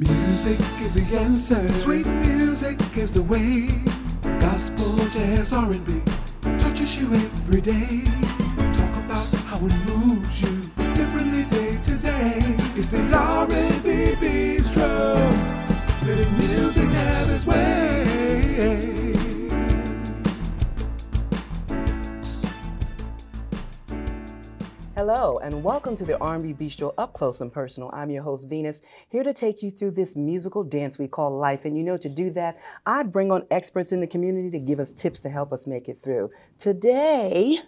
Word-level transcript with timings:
Music 0.00 0.58
is 0.80 0.94
the 0.94 1.18
answer. 1.18 1.68
Sweet 1.76 2.06
music 2.06 2.78
is 2.96 3.12
the 3.12 3.22
way. 3.22 3.68
Gospel, 4.40 4.96
jazz, 5.10 5.52
R&B 5.52 6.00
touches 6.56 6.98
you 6.98 7.12
every 7.12 7.60
day. 7.60 8.04
Talk 8.72 8.96
about 8.96 9.28
how 9.44 9.58
it 9.58 9.76
moves 9.84 10.40
you 10.40 10.56
differently 10.94 11.44
day 11.44 11.72
to 11.82 11.98
day. 11.98 12.40
It's 12.76 12.88
the 12.88 13.02
R&B 13.14 14.14
Bistro. 14.16 15.12
Letting 16.06 16.38
music 16.38 16.88
have 16.88 17.28
its 17.28 17.44
way. 17.44 18.99
Hello, 25.02 25.38
and 25.38 25.64
welcome 25.64 25.96
to 25.96 26.04
the 26.04 26.18
R&B 26.18 26.52
Bistro 26.52 26.92
Up 26.98 27.14
Close 27.14 27.40
and 27.40 27.50
Personal. 27.50 27.88
I'm 27.94 28.10
your 28.10 28.22
host, 28.22 28.50
Venus, 28.50 28.82
here 29.08 29.22
to 29.22 29.32
take 29.32 29.62
you 29.62 29.70
through 29.70 29.92
this 29.92 30.14
musical 30.14 30.62
dance 30.62 30.98
we 30.98 31.08
call 31.08 31.34
life. 31.34 31.64
And 31.64 31.74
you 31.74 31.82
know, 31.82 31.96
to 31.96 32.08
do 32.10 32.28
that, 32.32 32.58
I 32.84 33.04
bring 33.04 33.32
on 33.32 33.46
experts 33.50 33.92
in 33.92 34.00
the 34.00 34.06
community 34.06 34.50
to 34.50 34.58
give 34.58 34.78
us 34.78 34.92
tips 34.92 35.18
to 35.20 35.30
help 35.30 35.54
us 35.54 35.66
make 35.66 35.88
it 35.88 35.98
through. 36.02 36.30
Today 36.58 37.60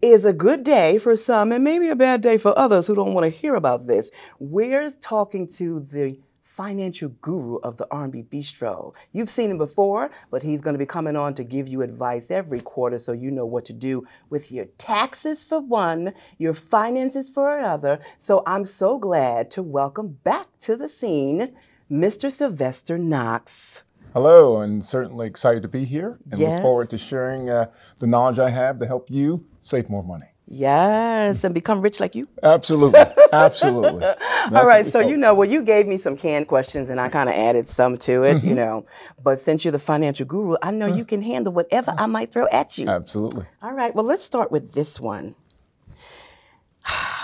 is 0.00 0.24
a 0.24 0.32
good 0.32 0.62
day 0.62 0.98
for 0.98 1.16
some 1.16 1.50
and 1.50 1.64
maybe 1.64 1.88
a 1.88 1.96
bad 1.96 2.20
day 2.20 2.38
for 2.38 2.56
others 2.56 2.86
who 2.86 2.94
don't 2.94 3.12
want 3.12 3.24
to 3.24 3.36
hear 3.36 3.56
about 3.56 3.88
this. 3.88 4.12
We're 4.38 4.88
talking 5.00 5.48
to 5.56 5.80
the 5.80 6.16
financial 6.56 7.08
guru 7.22 7.56
of 7.62 7.78
the 7.78 7.86
R&B 7.90 8.24
Bistro. 8.30 8.92
You've 9.12 9.30
seen 9.30 9.50
him 9.50 9.58
before, 9.58 10.10
but 10.30 10.42
he's 10.42 10.60
going 10.60 10.74
to 10.74 10.78
be 10.78 10.84
coming 10.86 11.16
on 11.16 11.34
to 11.34 11.44
give 11.44 11.66
you 11.66 11.80
advice 11.80 12.30
every 12.30 12.60
quarter 12.60 12.98
so 12.98 13.12
you 13.12 13.30
know 13.30 13.46
what 13.46 13.64
to 13.66 13.72
do 13.72 14.06
with 14.28 14.52
your 14.52 14.66
taxes 14.76 15.44
for 15.44 15.60
one, 15.60 16.12
your 16.36 16.52
finances 16.52 17.30
for 17.30 17.58
another. 17.58 18.00
So 18.18 18.42
I'm 18.46 18.66
so 18.66 18.98
glad 18.98 19.50
to 19.52 19.62
welcome 19.62 20.18
back 20.24 20.46
to 20.60 20.76
the 20.76 20.88
scene 20.90 21.54
Mr. 21.90 22.30
Sylvester 22.30 22.98
Knox. 22.98 23.82
Hello, 24.12 24.60
and 24.60 24.84
certainly 24.84 25.26
excited 25.26 25.62
to 25.62 25.68
be 25.68 25.84
here 25.86 26.18
and 26.30 26.38
Yes. 26.38 26.56
look 26.56 26.62
forward 26.62 26.90
to 26.90 26.98
sharing 26.98 27.48
uh, 27.48 27.70
the 27.98 28.06
knowledge 28.06 28.38
I 28.38 28.50
have 28.50 28.78
to 28.80 28.86
help 28.86 29.10
you 29.10 29.42
save 29.62 29.88
more 29.88 30.02
money. 30.02 30.31
Yes, 30.46 31.44
and 31.44 31.54
become 31.54 31.80
rich 31.80 32.00
like 32.00 32.14
you. 32.14 32.28
Absolutely, 32.42 33.00
absolutely. 33.32 34.04
All 34.52 34.64
right, 34.64 34.86
so 34.86 34.98
you 34.98 35.16
know, 35.16 35.34
well, 35.34 35.48
you 35.48 35.62
gave 35.62 35.86
me 35.86 35.96
some 35.96 36.16
canned 36.16 36.48
questions 36.48 36.90
and 36.90 37.00
I 37.00 37.08
kind 37.08 37.28
of 37.28 37.34
added 37.34 37.68
some 37.68 37.96
to 37.98 38.24
it, 38.24 38.34
you 38.42 38.50
mm-hmm. 38.50 38.54
know. 38.56 38.86
But 39.22 39.38
since 39.38 39.64
you're 39.64 39.72
the 39.72 39.78
financial 39.78 40.26
guru, 40.26 40.56
I 40.60 40.70
know 40.72 40.86
you 40.86 41.04
can 41.04 41.22
handle 41.22 41.52
whatever 41.52 41.94
I 41.96 42.06
might 42.06 42.32
throw 42.32 42.46
at 42.52 42.76
you. 42.76 42.88
Absolutely. 42.88 43.46
All 43.62 43.72
right, 43.72 43.94
well, 43.94 44.04
let's 44.04 44.24
start 44.24 44.50
with 44.52 44.72
this 44.72 45.00
one. 45.00 45.36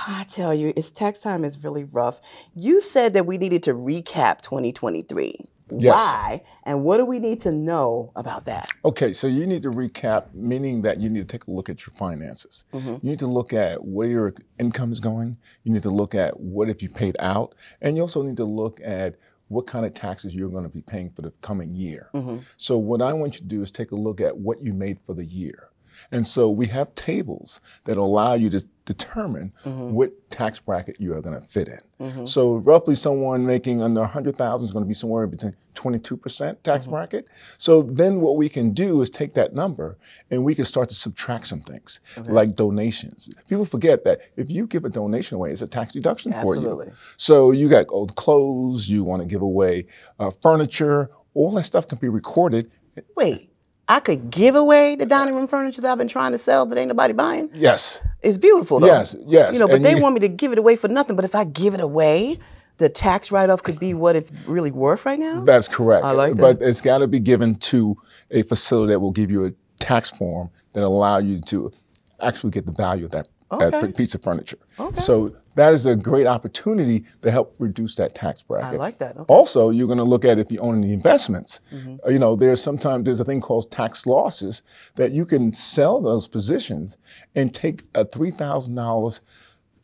I 0.09 0.25
tell 0.25 0.55
you, 0.55 0.73
it's 0.75 0.91
tax 0.91 1.21
time 1.21 1.45
is 1.45 1.63
really 1.63 1.85
rough. 1.85 2.23
You 2.55 2.81
said 2.81 3.13
that 3.13 3.27
we 3.27 3.37
needed 3.37 3.63
to 3.65 3.75
recap 3.75 4.41
2023. 4.41 5.39
Yes. 5.71 5.99
Why? 5.99 6.43
And 6.65 6.83
what 6.83 6.97
do 6.97 7.05
we 7.05 7.19
need 7.19 7.41
to 7.41 7.53
know 7.53 8.11
about 8.17 8.47
that? 8.47 8.71
Okay, 8.87 9.13
so 9.13 9.27
you 9.27 9.47
need 9.47 9.61
to 9.63 9.71
recap, 9.71 10.33
meaning 10.33 10.81
that 10.81 10.99
you 10.99 11.11
need 11.11 11.21
to 11.21 11.27
take 11.27 11.47
a 11.47 11.51
look 11.51 11.69
at 11.69 11.87
your 11.87 11.93
finances. 11.95 12.65
Mm-hmm. 12.73 12.89
You 12.89 12.99
need 13.03 13.19
to 13.19 13.27
look 13.27 13.53
at 13.53 13.85
where 13.85 14.09
your 14.09 14.35
income 14.59 14.93
is 14.93 15.01
going. 15.01 15.37
You 15.65 15.73
need 15.75 15.83
to 15.83 15.91
look 15.91 16.15
at 16.15 16.41
what 16.41 16.71
if 16.71 16.83
you 16.83 16.89
paid 16.89 17.17
out, 17.21 17.55
and 17.83 17.95
you 17.95 18.01
also 18.01 18.23
need 18.23 18.39
to 18.39 18.47
look 18.47 18.81
at 18.83 19.17
what 19.49 19.67
kind 19.67 19.85
of 19.85 19.93
taxes 19.93 20.35
you're 20.35 20.49
going 20.49 20.65
to 20.65 20.71
be 20.71 20.81
paying 20.81 21.11
for 21.11 21.21
the 21.21 21.33
coming 21.43 21.75
year. 21.75 22.09
Mm-hmm. 22.15 22.39
So 22.57 22.79
what 22.79 23.03
I 23.03 23.13
want 23.13 23.35
you 23.35 23.41
to 23.41 23.47
do 23.47 23.61
is 23.61 23.71
take 23.71 23.91
a 23.91 23.97
look 23.97 24.23
at 24.23 24.35
what 24.39 24.63
you 24.63 24.73
made 24.73 24.99
for 25.05 25.13
the 25.13 25.25
year. 25.25 25.69
And 26.13 26.27
so 26.27 26.49
we 26.49 26.67
have 26.67 26.95
tables 26.95 27.61
that 27.85 27.97
allow 27.97 28.35
you 28.35 28.51
to 28.51 28.65
determine 28.89 29.53
mm-hmm. 29.67 29.93
what 29.93 30.11
tax 30.31 30.59
bracket 30.59 30.97
you 30.99 31.15
are 31.15 31.21
going 31.21 31.39
to 31.39 31.47
fit 31.47 31.69
in. 31.69 31.79
Mm-hmm. 32.01 32.25
So 32.25 32.57
roughly 32.57 32.95
someone 32.95 33.45
making 33.45 33.83
under 33.83 34.01
100,000 34.01 34.65
is 34.65 34.73
going 34.73 34.83
to 34.83 34.89
be 34.89 34.95
somewhere 34.95 35.27
between 35.27 35.55
22% 35.75 36.63
tax 36.63 36.83
mm-hmm. 36.83 36.91
bracket. 36.91 37.29
So 37.59 37.83
then 37.83 38.23
what 38.23 38.37
we 38.37 38.49
can 38.49 38.73
do 38.73 39.03
is 39.03 39.11
take 39.11 39.35
that 39.35 39.55
number 39.55 39.99
and 40.31 40.43
we 40.43 40.55
can 40.55 40.65
start 40.65 40.89
to 40.89 40.95
subtract 40.95 41.47
some 41.49 41.61
things 41.61 42.01
like 42.25 42.57
donations. 42.57 43.29
People 43.47 43.67
forget 43.67 44.05
that 44.05 44.23
if 44.37 44.51
you 44.51 44.67
give 44.67 44.87
a 44.87 44.89
donation 44.89 45.35
away, 45.35 45.51
it's 45.51 45.61
a 45.61 45.69
tax 45.69 45.93
deduction 45.93 46.33
Absolutely. 46.33 46.87
for 46.87 46.91
you. 46.91 46.97
So 47.19 47.51
you 47.51 47.69
got 47.69 47.85
old 47.91 48.17
clothes, 48.17 48.89
you 48.89 49.05
want 49.05 49.21
to 49.21 49.29
give 49.29 49.43
away 49.43 49.87
uh, 50.19 50.31
furniture, 50.43 51.11
all 51.35 51.53
that 51.53 51.65
stuff 51.65 51.87
can 51.87 51.99
be 51.99 52.09
recorded. 52.09 52.71
Wait, 53.17 53.51
I 53.87 54.01
could 54.01 54.31
give 54.31 54.55
away 54.55 54.97
the 54.97 55.07
dining 55.07 55.35
room 55.35 55.49
furniture 55.49 55.81
that 55.81 55.93
I've 55.93 55.99
been 55.99 56.09
trying 56.09 56.33
to 56.33 56.39
sell 56.39 56.67
that 56.67 56.79
ain't 56.79 56.89
nobody 56.89 57.15
buying? 57.15 57.49
Yes. 57.55 58.01
It's 58.23 58.39
beautiful, 58.39 58.81
though. 58.81 58.87
Yes, 58.89 59.15
yes, 59.27 59.55
You 59.55 59.61
know, 59.61 59.67
but 59.69 59.77
and 59.77 59.85
they 59.85 59.97
you- 59.97 60.03
want 60.03 60.15
me 60.15 60.21
to 60.21 60.29
give 60.29 60.53
it 60.53 60.59
away 60.59 60.77
for 60.77 60.89
nothing. 60.89 61.17
But 61.17 61.25
if 61.25 61.35
I 61.35 61.45
give 61.45 61.75
it 61.75 61.81
away, 61.81 62.39
the 62.79 62.89
tax 62.89 63.31
write-off 63.31 63.63
could 63.63 63.79
be 63.79 63.95
what 63.95 64.17
it's 64.17 64.33
really 64.47 64.71
worth 64.71 65.05
right 65.07 65.19
now. 65.19 65.41
That's 65.45 65.69
correct. 65.69 66.05
I 66.05 66.13
like 66.13 66.35
that. 66.37 66.41
But 66.59 66.63
it's 66.63 66.81
got 66.81 66.99
to 66.99 67.07
be 67.07 67.19
given 67.21 67.57
to 67.57 67.97
a 68.31 68.43
facility 68.43 68.93
that 68.93 69.01
will 69.01 69.11
give 69.13 69.31
you 69.31 69.45
a 69.47 69.51
tax 69.81 70.11
form 70.11 70.51
that 70.73 70.83
allow 70.83 71.19
you 71.19 71.41
to 71.43 71.73
actually 72.21 72.51
get 72.51 72.67
the 72.67 72.73
value 72.73 73.05
of 73.05 73.11
that, 73.13 73.29
that 73.51 73.97
piece 73.97 74.15
of 74.15 74.23
furniture. 74.23 74.59
Okay. 74.79 75.01
So 75.01 75.35
that 75.59 75.73
is 75.73 75.87
a 75.87 75.97
great 75.97 76.27
opportunity 76.27 77.05
to 77.23 77.31
help 77.31 77.55
reduce 77.59 77.97
that 77.97 78.15
tax 78.15 78.43
bracket. 78.43 78.75
I 78.75 78.77
like 78.77 78.99
that. 78.99 79.17
Okay. 79.17 79.25
Also, 79.29 79.71
you're 79.71 79.87
going 79.89 79.99
to 79.99 80.05
look 80.05 80.25
at 80.25 80.39
if 80.39 80.51
you 80.53 80.59
own 80.61 80.77
any 80.83 80.93
investments. 80.93 81.61
Mm-hmm. 81.73 81.97
Uh, 82.07 82.11
You 82.11 82.19
know, 82.19 82.37
there's 82.37 82.63
sometimes 82.63 83.05
there's 83.05 83.21
a 83.21 83.25
thing 83.25 83.41
called 83.41 83.71
tax 83.71 84.07
losses 84.07 84.63
that 84.95 85.11
you 85.13 85.27
can 85.27 85.53
sell 85.53 86.01
those 86.01 86.29
positions 86.29 86.97
and 87.35 87.53
take 87.53 87.83
a 87.95 88.05
three 88.05 88.31
thousand 88.31 88.75
dollars 88.77 89.21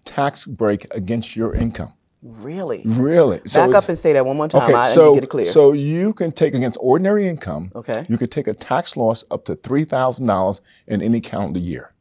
tax 0.05 0.45
break 0.47 0.87
against 0.95 1.35
your 1.37 1.55
income. 1.55 1.93
Really? 2.23 2.83
Really? 2.87 3.41
So 3.45 3.67
Back 3.67 3.83
up 3.83 3.89
and 3.89 3.99
say 3.99 4.13
that 4.15 4.25
one 4.25 4.37
more 4.39 4.49
time. 4.49 4.63
Okay, 4.63 4.73
I, 4.75 4.89
so 4.95 5.15
get 5.15 5.25
it 5.25 5.31
clear. 5.31 5.47
so 5.47 5.73
you 5.73 6.15
can 6.15 6.33
take 6.33 6.55
against 6.55 6.79
ordinary 6.81 7.29
income. 7.29 7.71
Okay. 7.75 8.07
You 8.09 8.17
could 8.17 8.31
take 8.31 8.49
a 8.49 8.55
tax 8.55 8.97
loss 8.97 9.25
up 9.31 9.45
to 9.47 9.55
three 9.57 9.85
thousand 9.85 10.27
dollars 10.27 10.63
in 10.87 11.03
any 11.03 11.21
calendar 11.21 11.61
year. 11.61 11.93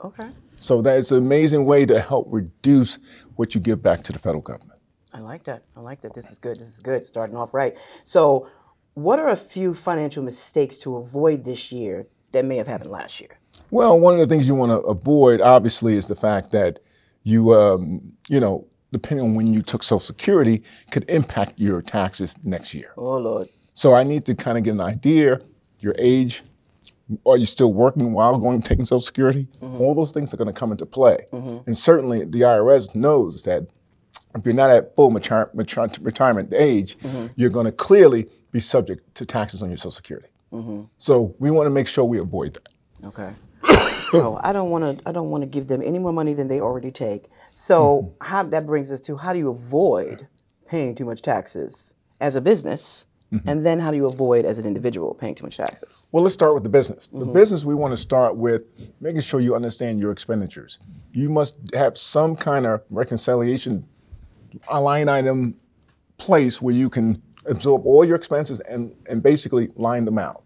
okay. 0.00 0.28
So 0.64 0.80
that 0.80 0.96
is 0.96 1.12
an 1.12 1.18
amazing 1.18 1.66
way 1.66 1.84
to 1.84 2.00
help 2.00 2.26
reduce 2.30 2.98
what 3.36 3.54
you 3.54 3.60
give 3.60 3.82
back 3.82 4.02
to 4.04 4.12
the 4.12 4.18
federal 4.18 4.40
government. 4.40 4.80
I 5.12 5.18
like 5.18 5.44
that. 5.44 5.64
I 5.76 5.80
like 5.80 6.00
that. 6.00 6.14
This 6.14 6.30
is 6.30 6.38
good. 6.38 6.56
This 6.56 6.68
is 6.68 6.80
good. 6.80 7.04
Starting 7.04 7.36
off 7.36 7.52
right. 7.52 7.76
So, 8.04 8.48
what 8.94 9.18
are 9.18 9.28
a 9.28 9.36
few 9.36 9.74
financial 9.74 10.22
mistakes 10.22 10.78
to 10.78 10.96
avoid 10.96 11.44
this 11.44 11.70
year 11.70 12.06
that 12.32 12.46
may 12.46 12.56
have 12.56 12.66
happened 12.66 12.90
last 12.90 13.20
year? 13.20 13.38
Well, 13.70 14.00
one 14.00 14.14
of 14.14 14.20
the 14.20 14.26
things 14.26 14.48
you 14.48 14.54
want 14.54 14.72
to 14.72 14.78
avoid, 14.88 15.42
obviously, 15.42 15.98
is 15.98 16.06
the 16.06 16.16
fact 16.16 16.50
that 16.52 16.78
you, 17.24 17.52
um, 17.52 18.00
you 18.30 18.40
know, 18.40 18.66
depending 18.90 19.26
on 19.26 19.34
when 19.34 19.52
you 19.52 19.60
took 19.60 19.82
Social 19.82 19.98
Security, 19.98 20.62
could 20.90 21.04
impact 21.10 21.60
your 21.60 21.82
taxes 21.82 22.38
next 22.42 22.72
year. 22.72 22.94
Oh 22.96 23.18
Lord. 23.18 23.48
So 23.74 23.92
I 23.92 24.02
need 24.02 24.24
to 24.24 24.34
kind 24.34 24.56
of 24.56 24.64
get 24.64 24.70
an 24.70 24.80
idea, 24.80 25.42
your 25.80 25.94
age, 25.98 26.42
are 27.26 27.36
you 27.36 27.46
still 27.46 27.72
working 27.72 28.12
while 28.12 28.38
going 28.38 28.62
taking 28.62 28.84
Social 28.84 29.00
Security? 29.00 29.48
Mm-hmm. 29.60 29.80
All 29.80 29.94
those 29.94 30.12
things 30.12 30.32
are 30.32 30.36
going 30.36 30.52
to 30.52 30.58
come 30.58 30.72
into 30.72 30.86
play. 30.86 31.26
Mm-hmm. 31.32 31.58
And 31.66 31.76
certainly 31.76 32.24
the 32.24 32.40
IRS 32.40 32.94
knows 32.94 33.44
that 33.44 33.66
if 34.34 34.44
you're 34.44 34.54
not 34.54 34.70
at 34.70 34.94
full 34.96 35.10
mature, 35.10 35.50
mature, 35.54 35.88
retirement 36.00 36.52
age, 36.54 36.98
mm-hmm. 36.98 37.26
you're 37.36 37.50
going 37.50 37.66
to 37.66 37.72
clearly 37.72 38.28
be 38.52 38.60
subject 38.60 39.14
to 39.16 39.26
taxes 39.26 39.62
on 39.62 39.68
your 39.68 39.76
Social 39.76 39.90
Security. 39.90 40.28
So 40.98 41.34
we 41.38 41.50
want 41.50 41.66
to 41.66 41.70
make 41.70 41.88
sure 41.88 42.04
we 42.04 42.18
avoid 42.18 42.54
that. 42.54 42.68
Okay. 43.04 43.32
so 44.10 44.38
I 44.42 44.52
don't 44.52 44.70
want 44.70 44.98
to. 44.98 45.08
I 45.08 45.12
don't 45.12 45.30
want 45.30 45.42
to 45.42 45.46
give 45.46 45.66
them 45.66 45.82
any 45.82 45.98
more 45.98 46.12
money 46.12 46.34
than 46.34 46.48
they 46.48 46.60
already 46.60 46.90
take. 46.90 47.28
So 47.52 48.14
how 48.20 48.44
that 48.44 48.66
brings 48.66 48.92
us 48.92 49.00
to 49.02 49.16
how 49.16 49.32
do 49.32 49.38
you 49.38 49.50
avoid 49.50 50.28
paying 50.66 50.94
too 50.94 51.04
much 51.04 51.22
taxes 51.22 51.94
as 52.20 52.36
a 52.36 52.40
business, 52.40 53.06
Mm-hmm. 53.34 53.48
and 53.48 53.66
then 53.66 53.80
how 53.80 53.90
do 53.90 53.96
you 53.96 54.06
avoid 54.06 54.44
as 54.44 54.58
an 54.58 54.66
individual 54.66 55.14
paying 55.14 55.34
too 55.34 55.44
much 55.44 55.56
taxes? 55.56 56.06
Well, 56.12 56.22
let's 56.22 56.34
start 56.34 56.54
with 56.54 56.62
the 56.62 56.68
business. 56.68 57.08
The 57.08 57.18
mm-hmm. 57.18 57.32
business, 57.32 57.64
we 57.64 57.74
want 57.74 57.92
to 57.92 57.96
start 57.96 58.36
with 58.36 58.62
making 59.00 59.22
sure 59.22 59.40
you 59.40 59.54
understand 59.54 59.98
your 59.98 60.12
expenditures. 60.12 60.78
You 61.12 61.28
must 61.28 61.56
have 61.74 61.98
some 61.98 62.36
kind 62.36 62.64
of 62.64 62.82
reconciliation 62.90 63.86
a 64.68 64.80
line 64.80 65.08
item 65.08 65.56
place 66.18 66.62
where 66.62 66.74
you 66.74 66.88
can 66.88 67.20
absorb 67.46 67.86
all 67.86 68.04
your 68.04 68.16
expenses 68.16 68.60
and, 68.60 68.94
and 69.08 69.22
basically 69.22 69.68
line 69.76 70.04
them 70.04 70.18
out. 70.18 70.42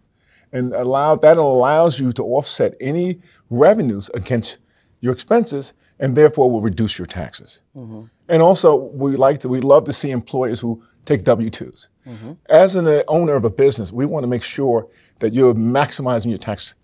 And 0.51 0.73
allow 0.73 1.15
that 1.17 1.37
allows 1.37 1.99
you 1.99 2.11
to 2.13 2.23
offset 2.23 2.73
any 2.81 3.21
revenues 3.51 4.09
against 4.15 4.57
your 5.01 5.13
expenses 5.13 5.73
and 5.99 6.15
therefore 6.15 6.49
will 6.49 6.61
reduce 6.61 6.97
your 6.97 7.05
taxes. 7.05 7.61
Mm-hmm. 7.75 8.03
And 8.29 8.41
also 8.41 8.75
we 8.75 9.15
like 9.15 9.39
to 9.41 9.49
we 9.49 9.59
love 9.59 9.83
to 9.85 9.93
see 9.93 10.11
employers 10.11 10.59
who 10.59 10.83
take 11.09 11.23
W-2s. 11.23 11.87
As 12.49 12.75
an 12.75 12.87
uh, 12.87 13.01
owner 13.07 13.35
of 13.35 13.43
a 13.45 13.49
business, 13.49 13.91
we 13.91 14.05
want 14.05 14.23
to 14.23 14.27
make 14.27 14.43
sure 14.43 14.87
that 15.19 15.33
you're 15.33 15.53
maximizing 15.53 16.29
your 16.29 16.37
tax 16.37 16.75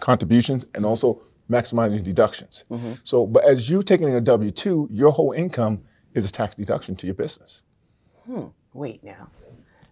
contributions 0.00 0.64
and 0.74 0.84
also 0.84 1.20
maximizing 1.50 1.92
your 1.94 2.02
deductions. 2.02 2.64
So, 3.04 3.26
but 3.26 3.44
as 3.44 3.68
you're 3.70 3.82
taking 3.82 4.14
a 4.14 4.20
W-2, 4.20 4.88
your 4.90 5.10
whole 5.10 5.32
income 5.32 5.82
is 6.14 6.24
a 6.28 6.32
tax 6.32 6.54
deduction 6.54 6.94
to 6.96 7.06
your 7.06 7.14
business. 7.14 7.64
Hmm. 8.26 8.46
Wait 8.74 9.02
now. 9.02 9.28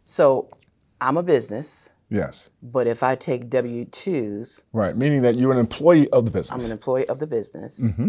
So 0.05 0.49
I'm 1.01 1.17
a 1.17 1.23
business, 1.23 1.91
Yes, 2.11 2.51
but 2.61 2.87
if 2.89 3.03
I 3.05 3.15
take 3.15 3.49
W 3.51 3.85
twos, 3.85 4.65
right. 4.73 4.97
Meaning 4.97 5.23
that 5.23 5.37
you're 5.37 5.53
an 5.53 5.59
employee 5.59 6.09
of 6.11 6.25
the 6.25 6.31
business. 6.33 6.51
I'm 6.59 6.67
an 6.67 6.73
employee 6.73 7.09
of 7.09 7.21
the 7.21 7.27
business. 7.27 7.81
Mm-hmm. 7.81 8.09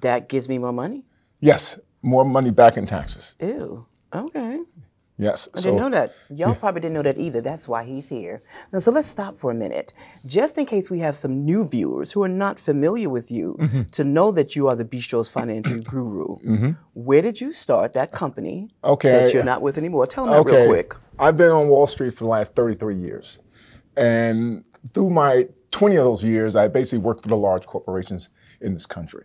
That 0.00 0.28
gives 0.28 0.48
me 0.48 0.58
more 0.58 0.72
money. 0.72 1.04
yes, 1.40 1.78
more 2.02 2.24
money 2.24 2.52
back 2.52 2.76
in 2.76 2.86
taxes. 2.86 3.34
Ew. 3.40 3.84
Okay. 4.14 4.60
Yes. 5.18 5.48
I 5.54 5.60
didn't 5.62 5.78
know 5.78 5.88
that. 5.88 6.12
Y'all 6.28 6.54
probably 6.54 6.82
didn't 6.82 6.92
know 6.92 7.02
that 7.02 7.16
either. 7.16 7.40
That's 7.40 7.66
why 7.66 7.84
he's 7.84 8.06
here. 8.06 8.42
Now, 8.70 8.80
so 8.80 8.90
let's 8.90 9.08
stop 9.08 9.38
for 9.38 9.50
a 9.50 9.54
minute, 9.54 9.94
just 10.26 10.58
in 10.58 10.66
case 10.66 10.90
we 10.90 10.98
have 10.98 11.16
some 11.16 11.42
new 11.42 11.66
viewers 11.66 12.12
who 12.12 12.22
are 12.22 12.28
not 12.28 12.58
familiar 12.58 13.08
with 13.08 13.30
you, 13.30 13.56
Mm-hmm. 13.58 13.82
to 13.92 14.04
know 14.04 14.30
that 14.32 14.54
you 14.54 14.68
are 14.68 14.76
the 14.76 14.84
Bistro's 14.84 15.30
financial 15.30 15.80
guru. 15.90 16.36
Where 16.92 17.22
did 17.22 17.40
you 17.40 17.50
start 17.50 17.94
that 17.94 18.12
company 18.12 18.68
Mm-hmm. 18.82 18.92
Okay, 18.92 19.10
that 19.10 19.32
you're 19.34 19.42
not 19.42 19.62
with 19.62 19.78
anymore? 19.78 20.06
Tell 20.06 20.26
them 20.26 20.44
that 20.44 20.52
real 20.52 20.66
quick. 20.66 20.94
I've 21.18 21.38
been 21.38 21.50
on 21.50 21.68
Wall 21.68 21.86
Street 21.86 22.12
for 22.12 22.24
the 22.24 22.30
last 22.30 22.54
33 22.54 22.94
years. 22.96 23.38
And 23.96 24.64
through 24.92 25.08
my 25.10 25.48
20 25.70 25.96
of 25.96 26.04
those 26.04 26.22
years, 26.24 26.56
I 26.56 26.68
basically 26.68 26.98
worked 26.98 27.22
for 27.22 27.28
the 27.28 27.36
large 27.36 27.64
corporations 27.64 28.28
in 28.60 28.74
this 28.74 28.84
country. 28.84 29.24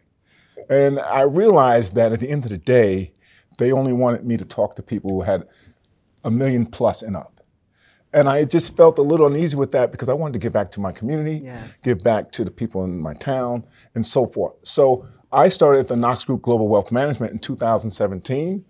And 0.69 0.99
I 1.01 1.23
realized 1.23 1.95
that 1.95 2.13
at 2.13 2.21
the 2.21 2.29
end 2.29 2.45
of 2.45 2.49
the 2.49 2.57
day, 2.57 3.11
they 3.57 3.71
only 3.71 3.93
wanted 3.93 4.25
me 4.25 4.37
to 4.37 4.45
talk 4.45 4.75
to 4.75 4.83
people 4.83 5.11
who 5.11 5.21
had 5.21 5.47
a 6.23 6.31
million 6.31 6.65
plus 6.65 7.01
and 7.01 7.15
up. 7.15 7.41
And 8.13 8.27
I 8.27 8.43
just 8.43 8.75
felt 8.75 8.97
a 8.97 9.01
little 9.01 9.27
uneasy 9.27 9.55
with 9.55 9.71
that 9.71 9.91
because 9.91 10.09
I 10.09 10.13
wanted 10.13 10.33
to 10.33 10.39
give 10.39 10.51
back 10.51 10.69
to 10.71 10.81
my 10.81 10.91
community, 10.91 11.41
Yes. 11.43 11.79
give 11.81 12.03
back 12.03 12.31
to 12.33 12.43
the 12.43 12.51
people 12.51 12.83
in 12.83 12.99
my 12.99 13.13
town, 13.13 13.63
and 13.95 14.05
so 14.05 14.27
forth. 14.27 14.53
So 14.63 15.05
I 15.31 15.47
started 15.47 15.87
the 15.87 15.95
Knox 15.95 16.25
Group 16.25 16.41
Global 16.41 16.67
Wealth 16.67 16.91
Management 16.91 17.31
in 17.31 17.39
2017, 17.39 18.65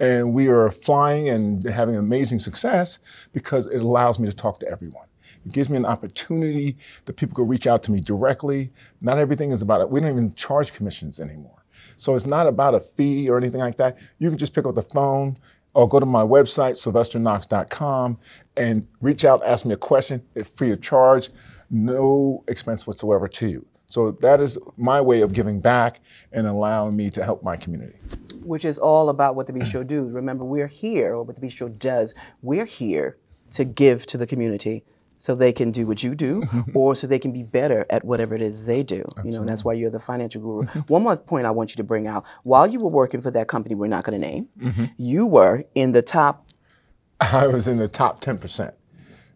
and 0.00 0.32
we 0.32 0.48
are 0.48 0.70
flying 0.70 1.28
and 1.28 1.62
having 1.68 1.96
amazing 1.96 2.40
success 2.40 3.00
because 3.34 3.66
it 3.66 3.82
allows 3.82 4.18
me 4.18 4.26
to 4.30 4.34
talk 4.34 4.58
to 4.60 4.68
everyone. 4.68 5.06
It 5.44 5.52
gives 5.52 5.68
me 5.68 5.76
an 5.76 5.84
opportunity 5.84 6.76
that 7.04 7.16
people 7.16 7.34
can 7.34 7.46
reach 7.46 7.66
out 7.66 7.82
to 7.84 7.92
me 7.92 8.00
directly. 8.00 8.72
Not 9.02 9.18
everything 9.18 9.50
is 9.52 9.60
about 9.60 9.82
it. 9.82 9.90
We 9.90 10.00
don't 10.00 10.10
even 10.10 10.32
charge 10.34 10.72
commissions 10.72 11.20
anymore. 11.20 11.55
So 11.96 12.14
it's 12.14 12.26
not 12.26 12.46
about 12.46 12.74
a 12.74 12.80
fee 12.80 13.28
or 13.28 13.38
anything 13.38 13.60
like 13.60 13.76
that. 13.78 13.98
You 14.18 14.28
can 14.28 14.38
just 14.38 14.54
pick 14.54 14.66
up 14.66 14.74
the 14.74 14.82
phone 14.82 15.38
or 15.74 15.88
go 15.88 16.00
to 16.00 16.06
my 16.06 16.22
website, 16.22 16.72
sylvesterknox.com, 16.72 18.18
and 18.56 18.86
reach 19.00 19.24
out, 19.24 19.44
ask 19.44 19.66
me 19.66 19.74
a 19.74 19.76
question. 19.76 20.22
It's 20.34 20.48
free 20.48 20.72
of 20.72 20.80
charge, 20.80 21.30
no 21.70 22.44
expense 22.48 22.86
whatsoever 22.86 23.28
to 23.28 23.48
you. 23.48 23.66
So 23.88 24.12
that 24.20 24.40
is 24.40 24.58
my 24.76 25.00
way 25.00 25.20
of 25.20 25.32
giving 25.32 25.60
back 25.60 26.00
and 26.32 26.46
allowing 26.46 26.96
me 26.96 27.10
to 27.10 27.22
help 27.22 27.42
my 27.42 27.56
community. 27.56 27.98
which 28.46 28.64
is 28.64 28.78
all 28.78 29.08
about 29.08 29.34
what 29.34 29.46
the 29.46 29.52
Bistro 29.52 29.86
do. 29.86 30.08
Remember, 30.08 30.44
we're 30.44 30.68
here, 30.68 31.14
or 31.14 31.22
what 31.24 31.36
the 31.36 31.42
Bistro 31.42 31.76
does. 31.78 32.14
We're 32.42 32.64
here 32.64 33.16
to 33.50 33.64
give 33.64 34.06
to 34.06 34.16
the 34.16 34.26
community 34.26 34.84
so 35.18 35.34
they 35.34 35.52
can 35.52 35.70
do 35.70 35.86
what 35.86 36.02
you 36.02 36.14
do, 36.14 36.42
or 36.74 36.94
so 36.94 37.06
they 37.06 37.18
can 37.18 37.32
be 37.32 37.42
better 37.42 37.86
at 37.90 38.04
whatever 38.04 38.34
it 38.34 38.42
is 38.42 38.66
they 38.66 38.82
do. 38.82 39.04
You 39.24 39.32
know, 39.32 39.40
and 39.40 39.48
that's 39.48 39.64
why 39.64 39.72
you're 39.72 39.90
the 39.90 40.00
financial 40.00 40.40
guru. 40.40 40.66
One 40.88 41.02
more 41.02 41.16
point 41.16 41.46
I 41.46 41.50
want 41.50 41.70
you 41.70 41.76
to 41.76 41.84
bring 41.84 42.06
out: 42.06 42.24
while 42.42 42.66
you 42.66 42.78
were 42.78 42.90
working 42.90 43.20
for 43.20 43.30
that 43.30 43.48
company, 43.48 43.74
we're 43.74 43.86
not 43.86 44.04
going 44.04 44.20
to 44.20 44.26
name, 44.26 44.48
mm-hmm. 44.58 44.84
you 44.96 45.26
were 45.26 45.64
in 45.74 45.92
the 45.92 46.02
top. 46.02 46.46
I 47.20 47.46
was 47.46 47.66
in 47.66 47.78
the 47.78 47.88
top 47.88 48.20
10%. 48.20 48.72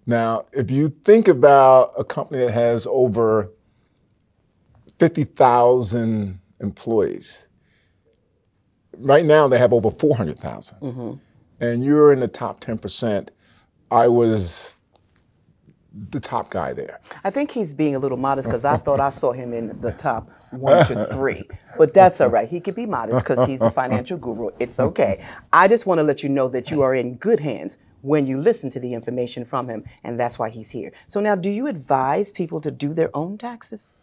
Now, 0.06 0.43
if 0.53 0.71
you 0.71 0.88
think 0.88 1.29
about 1.29 1.93
a 1.97 2.05
company 2.05 2.44
that 2.44 2.53
has 2.53 2.87
over 2.87 3.50
50,000 4.99 6.38
employees, 6.61 7.47
right 8.99 9.25
now 9.25 9.49
they 9.49 9.59
have 9.59 9.73
over 9.73 9.91
400,000. 9.91 10.79
Mm-hmm. 10.81 11.12
And 11.61 11.85
you're 11.85 12.12
in 12.12 12.21
the 12.21 12.29
top 12.29 12.61
10%. 12.61 13.29
I 13.91 14.09
was 14.09 14.77
the 16.11 16.21
top 16.21 16.51
guy 16.51 16.73
there. 16.73 17.01
I 17.25 17.31
think 17.31 17.51
he's 17.51 17.75
being 17.75 17.95
a 17.95 17.99
little 17.99 18.19
modest 18.19 18.49
because 18.49 18.65
I 18.65 18.77
thought 18.77 19.01
I 19.01 19.11
saw 19.11 19.33
him 19.33 19.53
in 19.53 19.81
the 19.81 19.93
top 19.93 20.31
one 20.53 20.87
to 20.87 21.07
three. 21.07 21.43
But 21.79 21.95
that's 21.95 22.21
all 22.21 22.29
right. 22.29 22.49
He 22.49 22.61
could 22.61 22.75
be 22.75 22.87
modest 22.87 23.25
because 23.25 23.45
he's 23.47 23.61
the 23.61 23.71
financial 23.71 24.17
guru. 24.19 24.51
It's 24.59 24.79
okay. 24.79 25.25
I 25.53 25.69
just 25.69 25.87
want 25.87 25.99
to 25.99 26.03
let 26.03 26.23
you 26.23 26.29
know 26.29 26.49
that 26.49 26.71
you 26.71 26.83
are 26.83 26.95
in 26.95 27.17
good 27.17 27.41
hands 27.41 27.79
when 28.03 28.27
you 28.27 28.41
listen 28.41 28.71
to 28.71 28.81
the 28.81 28.95
information 28.95 29.45
from 29.45 29.69
him, 29.69 29.85
and 30.05 30.19
that's 30.19 30.39
why 30.39 30.49
he's 30.49 30.71
here. 30.71 30.93
So 31.09 31.21
now, 31.21 31.35
do 31.35 31.51
you 31.51 31.67
advise 31.67 32.33
people 32.33 32.61
to 32.61 32.71
do 32.71 32.95
their 32.95 33.15
own 33.15 33.37
taxes? 33.37 33.99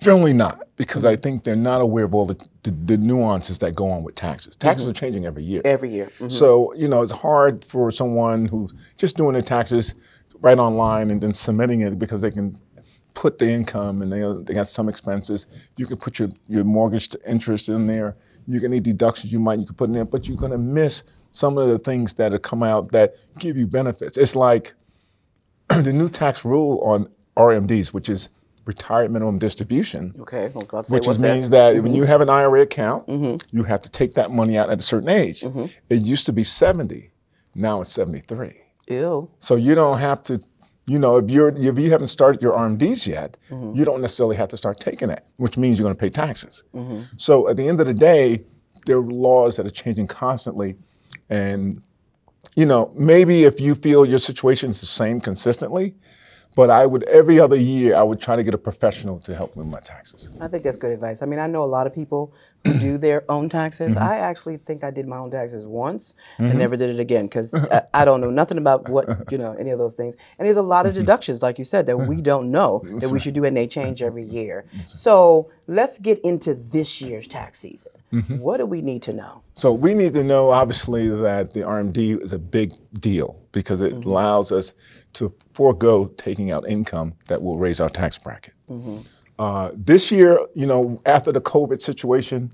Generally 0.00 0.32
not, 0.32 0.66
because 0.76 1.04
I 1.04 1.14
think 1.14 1.44
they're 1.44 1.54
not 1.54 1.80
aware 1.80 2.04
of 2.04 2.12
all 2.12 2.26
the, 2.26 2.34
the, 2.64 2.72
the 2.72 2.96
nuances 2.96 3.60
that 3.60 3.76
go 3.76 3.88
on 3.88 4.02
with 4.02 4.16
taxes. 4.16 4.56
Taxes 4.56 4.88
are 4.88 4.92
changing 4.92 5.26
every 5.26 5.44
year. 5.44 5.62
Every 5.64 5.90
year. 5.90 6.10
Mhm. 6.18 6.32
So, 6.32 6.74
you 6.74 6.88
know, 6.88 7.02
it's 7.02 7.12
hard 7.12 7.64
for 7.64 7.92
someone 7.92 8.46
who's 8.46 8.74
just 8.96 9.16
doing 9.16 9.34
their 9.34 9.42
taxes 9.42 9.94
right 10.42 10.58
online 10.58 11.10
and 11.10 11.20
then 11.20 11.32
submitting 11.32 11.80
it 11.80 11.98
because 11.98 12.20
they 12.20 12.30
can 12.30 12.58
put 13.14 13.38
the 13.38 13.48
income 13.48 14.02
and 14.02 14.12
they, 14.12 14.20
they 14.44 14.54
got 14.54 14.68
some 14.68 14.88
expenses. 14.88 15.46
You 15.76 15.86
can 15.86 15.96
put 15.96 16.18
your, 16.18 16.28
your 16.48 16.64
mortgage 16.64 17.08
to 17.10 17.30
interest 17.30 17.68
in 17.68 17.86
there. 17.86 18.16
You 18.46 18.60
can 18.60 18.72
any 18.72 18.80
deductions 18.80 19.32
you 19.32 19.38
might 19.38 19.60
you 19.60 19.66
can 19.66 19.76
put 19.76 19.88
in 19.88 19.94
there, 19.94 20.04
but 20.04 20.28
you're 20.28 20.36
going 20.36 20.52
to 20.52 20.58
miss 20.58 21.04
some 21.30 21.56
of 21.56 21.68
the 21.68 21.78
things 21.78 22.14
that 22.14 22.32
have 22.32 22.42
come 22.42 22.62
out 22.62 22.90
that 22.92 23.14
give 23.38 23.56
you 23.56 23.66
benefits. 23.66 24.16
It's 24.16 24.36
like 24.36 24.74
the 25.68 25.92
new 25.92 26.08
tax 26.08 26.44
rule 26.44 26.80
on 26.80 27.08
RMDs, 27.36 27.88
which 27.88 28.08
is 28.08 28.28
retired 28.64 29.10
minimum 29.10 29.38
distribution 29.38 30.14
Okay. 30.20 30.50
Well, 30.54 30.64
God 30.64 30.88
which 30.88 31.06
what's 31.06 31.16
is, 31.16 31.20
that? 31.20 31.26
Mm-hmm. 31.28 31.34
means 31.34 31.50
that 31.50 31.82
when 31.82 31.94
you 31.94 32.04
have 32.04 32.20
an 32.20 32.28
IRA 32.28 32.62
account, 32.62 33.08
you 33.50 33.62
have 33.64 33.80
to 33.80 33.90
take 33.90 34.14
that 34.14 34.30
money 34.30 34.56
out 34.56 34.70
at 34.70 34.78
a 34.78 34.82
certain 34.82 35.08
age. 35.08 35.40
Mm-hmm. 35.42 35.64
It 35.88 36.02
used 36.02 36.26
to 36.26 36.32
be 36.32 36.44
70, 36.44 37.10
now 37.54 37.80
it's 37.80 37.92
73. 37.92 38.61
Ew. 38.88 39.30
So 39.38 39.54
you 39.56 39.74
don't 39.74 39.98
have 39.98 40.22
to, 40.24 40.40
you 40.86 40.98
know, 40.98 41.16
if 41.16 41.30
you're 41.30 41.48
if 41.56 41.78
you 41.78 41.90
haven't 41.90 42.08
started 42.08 42.42
your 42.42 42.52
RMDs 42.52 43.06
yet, 43.06 43.36
Mm-hmm. 43.50 43.78
you 43.78 43.84
don't 43.84 44.00
necessarily 44.00 44.36
have 44.36 44.48
to 44.48 44.56
start 44.56 44.80
taking 44.80 45.10
it, 45.10 45.24
which 45.36 45.56
means 45.56 45.78
you're 45.78 45.86
going 45.86 45.94
to 45.94 46.00
pay 46.00 46.10
taxes. 46.10 46.64
Mm-hmm. 46.74 47.02
So 47.16 47.48
at 47.48 47.56
the 47.56 47.68
end 47.68 47.80
of 47.80 47.86
the 47.86 47.94
day, 47.94 48.42
there 48.86 48.96
are 48.96 49.02
laws 49.02 49.56
that 49.56 49.66
are 49.66 49.70
changing 49.70 50.08
constantly, 50.08 50.76
and 51.30 51.80
you 52.56 52.66
know, 52.66 52.92
maybe 52.96 53.44
if 53.44 53.60
you 53.60 53.74
feel 53.74 54.04
your 54.04 54.18
situation 54.18 54.70
is 54.70 54.80
the 54.80 54.86
same 54.86 55.20
consistently, 55.20 55.94
but 56.54 56.70
I 56.70 56.86
would 56.86 57.04
every 57.04 57.40
other 57.40 57.56
year 57.56 57.96
I 57.96 58.02
would 58.02 58.20
try 58.20 58.36
to 58.36 58.42
get 58.42 58.54
a 58.54 58.58
professional 58.58 59.18
to 59.20 59.34
help 59.34 59.56
me 59.56 59.62
with 59.62 59.72
my 59.72 59.80
taxes. 59.80 60.30
I 60.40 60.48
think 60.48 60.62
that's 60.62 60.76
good 60.76 60.92
advice. 60.92 61.22
I 61.22 61.26
mean, 61.26 61.38
I 61.38 61.46
know 61.46 61.62
a 61.62 61.66
lot 61.66 61.86
of 61.86 61.94
people 61.94 62.32
who 62.64 62.78
do 62.78 62.98
their 62.98 63.24
own 63.30 63.48
taxes. 63.48 63.94
Mm-hmm. 63.94 64.04
I 64.04 64.18
actually 64.18 64.58
think 64.58 64.84
I 64.84 64.90
did 64.90 65.06
my 65.06 65.16
own 65.16 65.30
taxes 65.30 65.66
once 65.66 66.14
and 66.38 66.48
mm-hmm. 66.48 66.58
never 66.58 66.76
did 66.76 66.90
it 66.90 67.00
again 67.00 67.26
because 67.26 67.54
I, 67.72 67.82
I 67.94 68.04
don't 68.04 68.20
know 68.20 68.30
nothing 68.30 68.58
about 68.58 68.88
what, 68.88 69.30
you 69.30 69.38
know, 69.38 69.52
any 69.54 69.70
of 69.70 69.78
those 69.78 69.94
things. 69.94 70.14
And 70.38 70.46
there's 70.46 70.56
a 70.56 70.62
lot 70.62 70.86
of 70.86 70.92
mm-hmm. 70.92 71.02
deductions, 71.02 71.42
like 71.42 71.58
you 71.58 71.64
said, 71.64 71.86
that 71.86 71.96
we 71.96 72.20
don't 72.20 72.50
know 72.50 72.82
that 72.98 73.10
we 73.10 73.18
should 73.18 73.34
do 73.34 73.44
and 73.44 73.56
they 73.56 73.66
change 73.66 74.02
every 74.02 74.24
year. 74.24 74.64
So 74.84 75.50
let's 75.68 75.98
get 75.98 76.18
into 76.20 76.54
this 76.54 77.00
year's 77.00 77.26
tax 77.26 77.58
season. 77.58 77.92
What 78.40 78.58
do 78.58 78.66
we 78.66 78.82
need 78.82 79.02
to 79.02 79.12
know? 79.12 79.42
So 79.54 79.72
we 79.72 79.94
need 79.94 80.12
to 80.14 80.22
know, 80.22 80.50
obviously, 80.50 81.08
that 81.08 81.54
the 81.54 81.60
RMD 81.60 82.22
is 82.22 82.32
a 82.32 82.38
big 82.38 82.72
deal 82.94 83.40
because 83.52 83.80
it 83.80 83.92
allows 83.92 84.52
us 84.52 84.74
to 85.14 85.32
forego 85.52 86.06
taking 86.16 86.50
out 86.50 86.66
income 86.68 87.14
that 87.28 87.42
will 87.42 87.58
raise 87.58 87.80
our 87.80 87.90
tax 87.90 88.18
bracket. 88.18 88.54
Uh, 89.38 89.70
this 89.74 90.10
year, 90.12 90.38
you 90.54 90.66
know, 90.66 91.00
after 91.06 91.32
the 91.32 91.40
COVID 91.40 91.80
situation, 91.82 92.52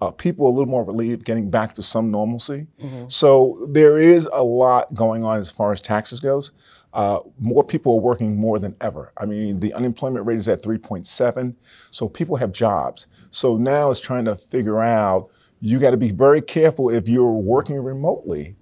uh, 0.00 0.10
people 0.12 0.46
are 0.46 0.50
a 0.50 0.52
little 0.52 0.70
more 0.70 0.84
relieved 0.84 1.24
getting 1.24 1.50
back 1.50 1.74
to 1.74 1.82
some 1.82 2.10
normalcy. 2.10 2.66
So 3.08 3.66
there 3.70 3.98
is 3.98 4.28
a 4.32 4.42
lot 4.42 4.94
going 4.94 5.24
on 5.24 5.40
as 5.40 5.50
far 5.50 5.72
as 5.72 5.80
taxes 5.80 6.20
goes. 6.20 6.52
Uh, 6.94 7.18
more 7.38 7.64
people 7.64 7.94
are 7.94 8.00
working 8.00 8.36
more 8.36 8.58
than 8.58 8.74
ever. 8.80 9.12
I 9.18 9.26
mean, 9.26 9.60
the 9.60 9.74
unemployment 9.74 10.24
rate 10.24 10.38
is 10.38 10.48
at 10.48 10.62
3.7, 10.62 11.54
so 11.90 12.08
people 12.08 12.36
have 12.36 12.52
jobs. 12.52 13.08
So 13.30 13.56
now 13.56 13.90
it's 13.90 14.00
trying 14.00 14.24
to 14.26 14.36
figure 14.36 14.80
out. 14.80 15.28
You 15.60 15.80
got 15.80 15.90
to 15.90 15.96
be 15.96 16.12
very 16.12 16.40
careful 16.40 16.88
if 16.88 17.08
you're 17.08 17.32
working 17.32 17.82
remotely 17.82 18.54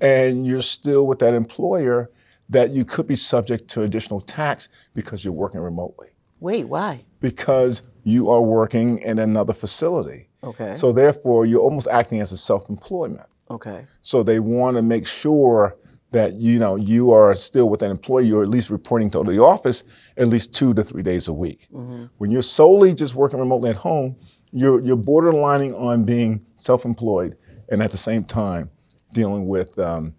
and 0.00 0.46
you're 0.46 0.62
still 0.62 1.06
with 1.06 1.18
that 1.18 1.34
employer 1.34 2.10
that 2.50 2.70
you 2.70 2.84
could 2.84 3.06
be 3.06 3.16
subject 3.16 3.68
to 3.68 3.82
additional 3.82 4.20
tax 4.20 4.68
because 4.94 5.24
you're 5.24 5.32
working 5.32 5.60
remotely 5.60 6.08
Wait, 6.40 6.64
why? 6.68 7.04
because 7.20 7.82
you 8.04 8.30
are 8.30 8.42
working 8.42 8.98
in 8.98 9.18
another 9.18 9.52
facility. 9.52 10.28
Okay. 10.42 10.74
So 10.74 10.90
therefore, 10.90 11.44
you're 11.44 11.60
almost 11.60 11.86
acting 11.88 12.20
as 12.20 12.32
a 12.32 12.38
self-employment. 12.38 13.28
okay. 13.50 13.84
So 14.02 14.22
they 14.22 14.40
want 14.40 14.76
to 14.76 14.82
make 14.82 15.06
sure 15.06 15.76
that 16.12 16.32
you 16.34 16.58
know 16.58 16.76
you 16.76 17.12
are 17.12 17.34
still 17.34 17.68
with 17.68 17.82
an 17.82 17.90
employer. 17.90 18.22
You're 18.22 18.42
at 18.42 18.48
least 18.48 18.70
reporting 18.70 19.10
to 19.12 19.22
the 19.22 19.40
office 19.40 19.84
at 20.16 20.28
least 20.28 20.52
two 20.52 20.74
to 20.74 20.82
three 20.82 21.02
days 21.02 21.28
a 21.28 21.32
week. 21.32 21.68
When 22.18 22.30
you're 22.30 22.42
solely 22.42 22.94
just 22.94 23.14
working 23.14 23.38
remotely 23.38 23.70
at 23.70 23.76
home, 23.76 24.16
you're 24.50 24.80
you're 24.80 24.96
borderlining 24.96 25.78
on 25.78 26.04
being 26.04 26.44
self-employed 26.56 27.36
and 27.68 27.82
at 27.82 27.90
the 27.90 27.96
same 27.96 28.24
time 28.24 28.70
dealing 29.12 29.46
with 29.46 29.78
um, 29.78 30.14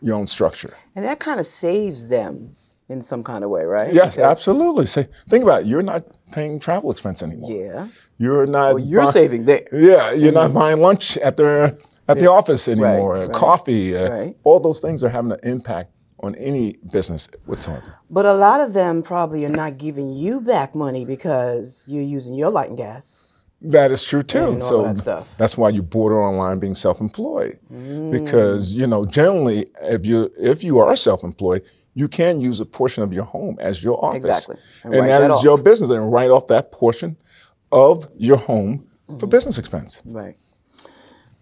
your 0.00 0.16
own 0.16 0.26
structure. 0.26 0.74
And 0.94 1.04
that 1.04 1.18
kind 1.18 1.40
of 1.40 1.46
saves 1.46 2.08
them 2.08 2.54
in 2.88 3.02
some 3.02 3.24
kind 3.24 3.42
of 3.42 3.50
way, 3.50 3.64
right? 3.64 3.92
Yes, 3.92 4.16
Because- 4.16 4.30
absolutely. 4.36 4.86
Say, 4.86 5.08
think 5.28 5.42
about 5.42 5.62
it. 5.62 5.66
You're 5.66 5.82
not 5.82 6.04
paying 6.32 6.60
travel 6.60 6.90
expense 6.90 7.22
anymore. 7.22 7.50
Yeah. 7.50 7.88
You're 8.18 8.46
not. 8.46 8.74
Well, 8.74 8.78
you're 8.84 9.06
saving 9.06 9.44
there. 9.44 9.66
Yeah, 9.72 10.12
you're 10.12 10.32
not 10.32 10.52
buying 10.54 10.80
lunch 10.80 11.16
at 11.18 11.36
the 11.36 11.76
at 12.08 12.18
the 12.20 12.30
office 12.30 12.68
anymore. 12.68 13.14
right. 13.14 13.32
Coffee, 13.32 13.96
uh, 13.96 14.10
Right. 14.10 14.36
all 14.44 14.60
those 14.60 14.78
things 14.80 15.02
are 15.02 15.08
having 15.08 15.32
an 15.32 15.38
impact 15.42 15.90
on 16.20 16.34
any 16.36 16.76
business 16.92 17.28
whatsoever. 17.46 17.98
But 18.08 18.24
a 18.24 18.34
lot 18.34 18.60
of 18.60 18.72
them 18.72 19.02
probably 19.02 19.44
are 19.44 19.48
not 19.50 19.76
giving 19.76 20.12
you 20.12 20.40
back 20.40 20.74
money 20.74 21.04
because 21.04 21.84
you're 21.88 22.02
using 22.04 22.34
your 22.34 22.50
light 22.50 22.68
and 22.68 22.78
gas. 22.78 23.26
That 23.62 23.90
is 23.90 24.04
true 24.04 24.22
too. 24.22 24.38
and 24.44 24.62
so 24.62 24.92
that 24.92 25.26
that's 25.38 25.56
why 25.56 25.70
you 25.70 25.82
border 25.82 26.20
on 26.22 26.36
line 26.36 26.58
being 26.58 26.74
self-employed, 26.74 27.58
because 28.10 28.74
you 28.74 28.86
know 28.86 29.04
generally 29.06 29.66
if 29.82 30.04
you 30.04 30.30
if 30.38 30.62
you 30.62 30.78
are 30.78 30.94
self-employed, 30.94 31.62
you 31.94 32.06
can 32.08 32.40
use 32.40 32.60
a 32.60 32.66
portion 32.66 33.02
of 33.02 33.12
your 33.12 33.24
home 33.24 33.56
as 33.58 33.82
your 33.82 34.02
office, 34.04 34.18
Exactly. 34.26 34.56
And 34.84 34.94
and, 34.94 35.08
that 35.08 35.20
that 35.20 35.30
is 35.30 35.36
off. 35.38 35.44
your 35.44 35.58
business, 35.58 35.90
and 35.90 36.12
write 36.12 36.30
off 36.30 36.46
that 36.48 36.70
portion 36.72 37.16
of 37.72 38.08
your 38.16 38.36
home 38.36 38.86
Mm-hmm. 39.08 39.18
for 39.20 39.28
business 39.28 39.56
expense. 39.56 40.02
Right. 40.04 40.36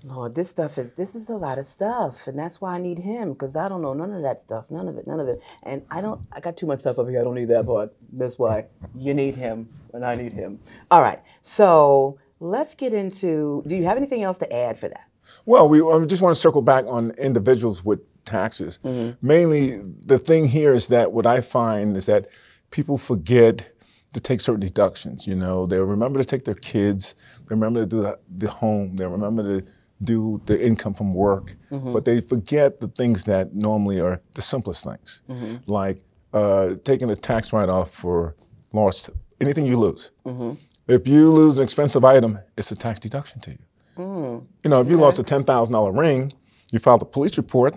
Lord, 0.06 0.34
this 0.34 0.50
stuff 0.50 0.76
is 0.76 0.92
this 0.92 1.14
is 1.14 1.30
a 1.30 1.36
lot 1.36 1.58
of 1.58 1.66
stuff, 1.66 2.26
and 2.26 2.38
that's 2.38 2.60
why 2.60 2.74
I 2.74 2.78
need 2.78 2.98
him 2.98 3.32
because 3.32 3.56
I 3.56 3.70
don't 3.70 3.80
know 3.80 3.94
none 3.94 4.12
of 4.12 4.22
that 4.22 4.42
stuff, 4.42 4.66
none 4.70 4.86
of 4.86 4.98
it, 4.98 5.06
none 5.06 5.18
of 5.18 5.28
it, 5.28 5.40
and 5.62 5.82
I 5.90 6.02
don't. 6.02 6.20
I 6.32 6.40
got 6.40 6.58
too 6.58 6.66
much 6.66 6.80
stuff 6.80 6.98
up 6.98 7.08
here. 7.08 7.20
I 7.20 7.24
don't 7.24 7.34
need 7.34 7.48
that 7.48 7.64
part. 7.64 7.90
That's 8.12 8.38
why 8.38 8.66
you 8.94 9.14
need 9.14 9.34
him, 9.34 9.66
and 9.94 10.04
I 10.04 10.14
need 10.14 10.32
him. 10.32 10.60
All 10.90 11.00
right. 11.00 11.22
So 11.40 12.18
let's 12.38 12.74
get 12.74 12.92
into. 12.92 13.62
Do 13.66 13.74
you 13.74 13.84
have 13.84 13.96
anything 13.96 14.22
else 14.22 14.36
to 14.38 14.52
add 14.54 14.78
for 14.78 14.90
that? 14.90 15.08
Well, 15.46 15.70
we 15.70 15.80
I 15.80 16.04
just 16.04 16.20
want 16.20 16.36
to 16.36 16.40
circle 16.40 16.62
back 16.62 16.84
on 16.86 17.12
individuals 17.12 17.82
with 17.82 18.00
taxes. 18.26 18.78
Mm-hmm. 18.84 19.26
Mainly, 19.26 19.80
the 20.06 20.18
thing 20.18 20.46
here 20.46 20.74
is 20.74 20.88
that 20.88 21.12
what 21.12 21.26
I 21.26 21.40
find 21.40 21.96
is 21.96 22.04
that 22.06 22.28
people 22.70 22.98
forget 22.98 23.70
to 24.12 24.20
take 24.20 24.42
certain 24.42 24.60
deductions. 24.60 25.26
You 25.26 25.34
know, 25.34 25.66
they 25.66 25.80
remember 25.80 26.18
to 26.18 26.24
take 26.24 26.44
their 26.44 26.54
kids, 26.54 27.16
they 27.48 27.54
remember 27.54 27.80
to 27.80 27.86
do 27.86 28.02
the, 28.02 28.18
the 28.36 28.50
home, 28.50 28.96
they 28.96 29.06
remember 29.06 29.60
to 29.60 29.66
do 30.04 30.40
the 30.46 30.56
income 30.64 30.94
from 30.94 31.14
work, 31.14 31.56
Mm-hmm. 31.70 31.92
but 31.92 32.04
they 32.04 32.20
forget 32.20 32.80
the 32.80 32.88
things 32.88 33.24
that 33.24 33.54
normally 33.54 34.00
are 34.00 34.20
the 34.34 34.42
simplest 34.42 34.84
things, 34.84 35.22
Mm-hmm. 35.28 35.70
like 35.70 35.98
uh, 36.32 36.74
taking 36.84 37.10
a 37.10 37.16
tax 37.16 37.52
write-off 37.52 37.90
for 37.90 38.34
lost 38.72 39.10
anything 39.40 39.66
you 39.66 39.76
lose. 39.78 40.10
Mm-hmm. 40.26 40.52
If 40.88 41.06
you 41.08 41.30
lose 41.30 41.56
an 41.58 41.64
expensive 41.64 42.04
item, 42.04 42.38
it's 42.58 42.70
a 42.72 42.76
tax 42.76 43.00
deduction 43.00 43.40
to 43.40 43.50
you. 43.50 43.58
Mm. 43.96 44.46
You 44.64 44.70
know, 44.70 44.80
if 44.80 44.88
you 44.90 44.96
lost 44.98 45.18
a 45.18 45.22
ten 45.22 45.44
thousand 45.44 45.72
dollar 45.72 45.92
ring, 45.92 46.32
you 46.72 46.78
filed 46.80 47.02
a 47.02 47.04
police 47.04 47.36
report. 47.38 47.76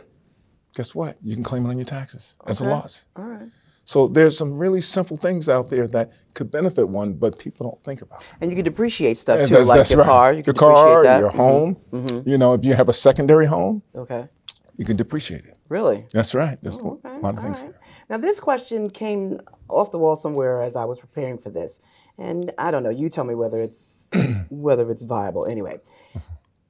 Guess 0.75 0.93
what? 0.95 1.17
You 1.23 1.33
can 1.35 1.43
claim 1.43 1.65
it 1.65 1.69
on 1.69 1.77
your 1.77 1.85
taxes 1.85 2.35
as 2.47 2.59
a 2.61 2.65
loss. 2.65 3.05
All 3.15 3.23
right. 3.23 3.47
So 3.87 4.09
there's 4.09 4.37
some 4.37 4.53
really 4.53 4.81
simple 4.81 5.15
things 5.15 5.47
out 5.47 5.69
there 5.69 5.87
that 5.87 6.11
could 6.33 6.51
benefit 6.51 6.89
one, 6.89 7.13
but 7.13 7.39
people 7.39 7.69
don't 7.69 7.81
think 7.85 8.01
about. 8.01 8.21
And 8.41 8.51
you 8.51 8.55
can 8.57 8.65
depreciate 8.65 9.17
stuff 9.17 9.39
And 9.39 9.47
too, 9.47 9.53
that's- 9.53 9.69
like 9.69 9.77
that's 9.77 9.91
your 9.91 9.99
right. 9.99 10.05
car. 10.07 10.33
You 10.33 10.43
can 10.43 10.55
your 10.55 10.59
car, 10.59 11.03
that. 11.03 11.19
your 11.21 11.31
Mhm. 11.31 11.35
home. 11.35 11.77
Mhm. 11.93 12.27
You 12.27 12.37
know, 12.37 12.53
if 12.53 12.65
you 12.65 12.73
have 12.73 12.89
a 12.89 12.93
secondary 12.93 13.45
home, 13.45 13.81
Okay. 13.95 14.27
you 14.75 14.83
can 14.83 14.97
depreciate 14.97 15.45
it. 15.45 15.57
Really? 15.69 16.05
That's 16.13 16.35
right. 16.35 16.57
There's 16.61 16.81
Oh, 16.81 16.99
okay. 17.05 17.15
a 17.17 17.19
lot 17.21 17.35
of 17.35 17.39
All 17.39 17.45
things 17.45 17.63
right. 17.63 17.73
Now, 18.09 18.17
this 18.17 18.41
question 18.41 18.89
came 18.89 19.39
off 19.69 19.91
the 19.91 19.99
wall 19.99 20.17
somewhere 20.17 20.61
as 20.61 20.75
I 20.75 20.83
was 20.83 20.99
preparing 20.99 21.37
for 21.37 21.49
this, 21.49 21.79
and 22.17 22.51
I 22.57 22.71
don't 22.71 22.83
know. 22.83 22.89
You 22.89 23.07
tell 23.07 23.23
me 23.23 23.35
whether 23.35 23.61
it's 23.61 24.09
whether 24.49 24.91
it's 24.91 25.03
viable. 25.03 25.47
Anyway, 25.49 25.79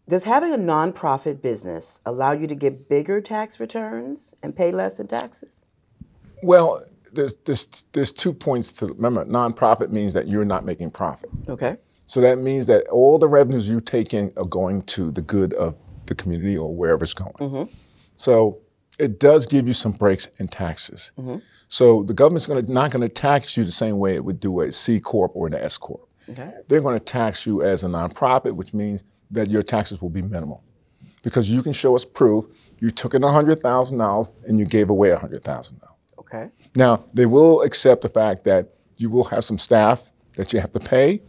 does 0.07 0.23
having 0.23 0.53
a 0.53 0.57
nonprofit 0.57 1.41
business 1.41 1.99
allow 2.05 2.33
you 2.33 2.45
to 2.45 2.55
get 2.55 2.87
bigger 2.89 3.21
tax 3.21 3.59
returns 3.59 4.35
and 4.43 4.55
pay 4.55 4.71
less 4.71 4.99
in 4.99 5.07
taxes? 5.07 5.63
Well, 6.43 6.81
there's, 7.13 7.35
there's, 7.45 7.85
there's 7.93 8.11
two 8.11 8.33
points 8.33 8.71
to 8.73 8.87
remember. 8.87 9.25
Nonprofit 9.25 9.89
means 9.89 10.13
that 10.13 10.27
you're 10.27 10.45
not 10.45 10.65
making 10.65 10.91
profit. 10.91 11.29
Okay. 11.47 11.77
So 12.05 12.21
that 12.21 12.39
means 12.39 12.67
that 12.67 12.87
all 12.87 13.17
the 13.17 13.27
revenues 13.27 13.69
you 13.69 13.81
take 13.81 14.13
in 14.13 14.31
are 14.37 14.45
going 14.45 14.83
to 14.83 15.11
the 15.11 15.21
good 15.21 15.53
of 15.53 15.75
the 16.05 16.15
community 16.15 16.57
or 16.57 16.73
wherever 16.73 17.03
it's 17.03 17.13
going. 17.13 17.33
Mhm. 17.39 17.69
So 18.15 18.59
it 18.97 19.19
does 19.19 19.45
give 19.45 19.67
you 19.67 19.73
some 19.73 19.91
breaks 19.91 20.27
in 20.39 20.47
taxes. 20.47 21.11
Mhm. 21.19 21.41
So 21.67 22.03
the 22.03 22.13
government's 22.13 22.45
to 22.45 22.61
not 22.71 22.91
going 22.91 23.01
to 23.01 23.09
tax 23.09 23.57
you 23.57 23.65
the 23.65 23.71
same 23.71 23.99
way 23.99 24.15
it 24.15 24.23
would 24.23 24.39
do 24.39 24.61
a 24.61 24.71
C 24.71 24.99
corp 25.01 25.31
or 25.35 25.47
an 25.47 25.53
S 25.53 25.77
corp. 25.77 26.07
Okay. 26.29 26.53
They're 26.67 26.81
going 26.81 26.97
to 26.97 27.03
tax 27.03 27.45
you 27.45 27.61
as 27.61 27.83
a 27.83 27.87
nonprofit, 27.87 28.53
which 28.53 28.73
means 28.73 29.03
that 29.31 29.49
your 29.51 29.63
taxes 29.63 30.01
will 30.01 30.09
be 30.09 30.21
minimal, 30.21 30.63
because 31.23 31.49
you 31.49 31.61
can 31.61 31.73
show 31.73 31.95
us 31.95 32.05
proof 32.05 32.45
you 32.79 32.91
took 32.91 33.13
in 33.13 33.23
hundred 33.23 33.61
thousand 33.61 33.97
dollars 33.97 34.29
and 34.47 34.59
you 34.59 34.65
gave 34.65 34.89
away 34.89 35.11
hundred 35.11 35.43
thousand 35.43 35.79
dollars. 35.79 35.96
Okay. 36.27 36.49
Now, 36.75 37.05
they 37.13 37.25
will 37.25 37.61
accept 37.61 38.01
the 38.01 38.09
fact 38.09 38.43
that 38.43 38.69
you 38.97 39.09
will 39.09 39.23
have 39.25 39.43
some 39.43 39.57
staff 39.57 40.11
that 40.35 40.51
you 40.53 40.59
have 40.59 40.71
to 40.71 40.79
pay, 40.79 41.21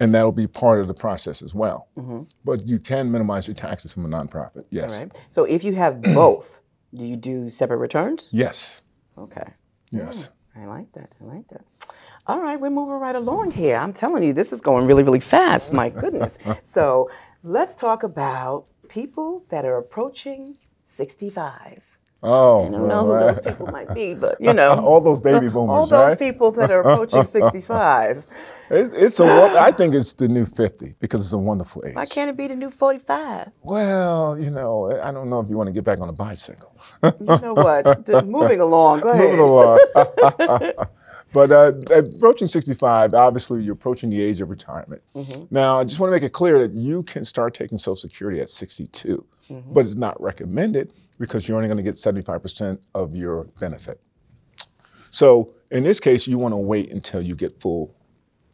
and 0.00 0.14
that'll 0.14 0.32
be 0.32 0.46
part 0.46 0.80
of 0.80 0.88
the 0.88 0.94
process 0.94 1.42
as 1.42 1.54
well. 1.54 1.88
Mhm. 1.98 2.28
But 2.44 2.66
you 2.66 2.78
can 2.78 3.10
minimize 3.10 3.46
your 3.48 3.54
taxes 3.54 3.94
from 3.94 4.04
a 4.04 4.08
nonprofit. 4.08 4.64
Yes. 4.70 4.92
All 4.92 4.98
right. 5.00 5.18
So 5.30 5.44
if 5.44 5.64
you 5.64 5.74
have 5.74 6.00
both, 6.14 6.60
do 6.94 7.04
you 7.04 7.16
do 7.16 7.48
separate 7.50 7.78
returns? 7.78 8.28
Yes. 8.32 8.82
Okay. 9.18 9.46
Yes. 9.90 10.28
I 10.56 10.66
like 10.66 10.92
that. 10.92 11.10
I 11.20 11.24
like 11.34 11.48
that. 11.48 11.62
All 12.26 12.40
right, 12.40 12.60
we're 12.60 12.70
moving 12.70 12.94
right 12.94 13.16
along 13.16 13.50
here. 13.52 13.76
I'm 13.76 13.92
telling 13.92 14.22
you, 14.22 14.32
this 14.32 14.52
is 14.52 14.60
going 14.60 14.86
really, 14.86 15.02
really 15.02 15.18
fast. 15.20 15.72
My 15.72 15.88
goodness. 15.88 16.38
so 16.62 17.10
let's 17.42 17.74
talk 17.74 18.02
about 18.04 18.66
people 18.88 19.44
that 19.48 19.64
are 19.64 19.78
approaching 19.78 20.56
65. 20.86 21.91
Oh. 22.22 22.66
I 22.66 22.70
don't 22.70 22.88
know 22.88 23.04
who 23.06 23.12
those 23.18 23.40
people 23.40 23.66
might 23.66 23.92
be, 23.94 24.14
but 24.14 24.40
you 24.40 24.52
know, 24.60 24.74
all 24.84 25.00
those 25.00 25.20
baby 25.20 25.48
boomers, 25.54 25.70
all 25.70 25.86
those 25.86 26.10
right? 26.10 26.18
people 26.18 26.50
that 26.52 26.70
are 26.70 26.80
approaching 26.80 27.24
65. 27.40 28.24
It's, 28.70 28.94
it's 28.94 29.20
a. 29.20 29.24
I 29.60 29.70
think 29.70 29.94
it's 29.94 30.14
the 30.14 30.28
new 30.28 30.46
fifty 30.46 30.94
because 30.98 31.20
it's 31.20 31.34
a 31.34 31.38
wonderful 31.38 31.82
age. 31.86 31.94
Why 31.94 32.06
can't 32.06 32.30
it 32.30 32.38
be 32.38 32.46
the 32.46 32.56
new 32.56 32.70
45? 32.70 33.50
Well, 33.62 34.38
you 34.38 34.50
know, 34.50 34.90
I 35.02 35.12
don't 35.12 35.28
know 35.28 35.40
if 35.40 35.50
you 35.50 35.56
want 35.58 35.66
to 35.66 35.74
get 35.74 35.84
back 35.84 36.00
on 36.00 36.08
a 36.08 36.12
bicycle. 36.12 36.74
You 37.02 37.12
know 37.42 37.52
what? 37.52 38.06
Just 38.06 38.24
moving 38.26 38.60
along. 38.60 39.00
Go 39.00 39.08
ahead. 39.08 39.24
Moving 39.36 39.40
along. 39.40 39.78
but 41.34 41.52
uh, 41.52 41.72
approaching 41.90 42.48
65, 42.48 43.12
obviously 43.12 43.62
you're 43.62 43.74
approaching 43.74 44.08
the 44.08 44.22
age 44.22 44.40
of 44.40 44.48
retirement. 44.48 45.02
Mhm. 45.14 45.48
Now, 45.50 45.78
I 45.80 45.84
just 45.84 46.00
want 46.00 46.08
to 46.10 46.14
make 46.16 46.22
it 46.22 46.32
clear 46.32 46.58
that 46.58 46.72
you 46.72 47.02
can 47.02 47.24
start 47.26 47.52
taking 47.52 47.76
Social 47.76 47.96
Security 47.96 48.40
at 48.40 48.48
62, 48.48 49.22
Mhm. 49.50 49.62
but 49.74 49.84
it's 49.84 49.96
not 49.96 50.18
recommended 50.22 50.94
because 51.22 51.46
you're 51.46 51.56
only 51.56 51.68
going 51.68 51.78
to 51.78 51.84
get 51.84 51.94
75% 51.94 52.80
of 52.96 53.14
your 53.14 53.44
benefit. 53.60 54.00
So 55.12 55.54
in 55.70 55.84
this 55.84 56.00
case, 56.00 56.26
you 56.26 56.36
want 56.36 56.52
to 56.52 56.56
wait 56.56 56.90
until 56.90 57.22
you 57.22 57.36
get 57.36 57.60
full 57.60 57.94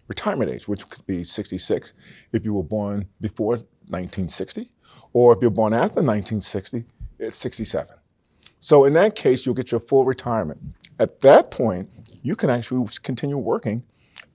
retirement 0.06 0.50
age, 0.50 0.68
which 0.68 0.86
could 0.86 1.06
be 1.06 1.24
66 1.24 1.94
if 2.34 2.44
you 2.44 2.52
were 2.52 2.62
born 2.62 3.08
before 3.22 3.52
1960, 3.88 4.70
or 5.14 5.34
if 5.34 5.40
you're 5.40 5.50
born 5.50 5.72
after 5.72 6.02
1960, 6.02 6.84
it's 7.18 7.38
67. 7.38 7.88
So 8.60 8.84
in 8.84 8.92
that 8.92 9.14
case, 9.14 9.46
you'll 9.46 9.54
get 9.54 9.70
your 9.70 9.80
full 9.80 10.04
retirement. 10.04 10.60
At 10.98 11.20
that 11.20 11.50
point, 11.50 11.88
you 12.22 12.36
can 12.36 12.50
actually 12.50 12.86
continue 13.02 13.38
working 13.38 13.82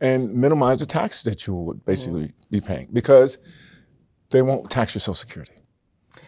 and 0.01 0.33
minimize 0.33 0.79
the 0.79 0.87
taxes 0.87 1.23
that 1.25 1.45
you 1.45 1.53
would 1.53 1.85
basically 1.85 2.23
mm-hmm. 2.23 2.49
be 2.49 2.61
paying 2.61 2.87
because 2.93 3.37
they 4.31 4.41
won't 4.41 4.71
tax 4.71 4.95
your 4.95 5.01
Social 5.01 5.13
Security. 5.13 5.53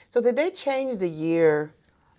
So 0.07 0.21
did 0.21 0.35
they 0.35 0.51
change 0.51 0.99
the 0.99 1.09
year 1.09 1.74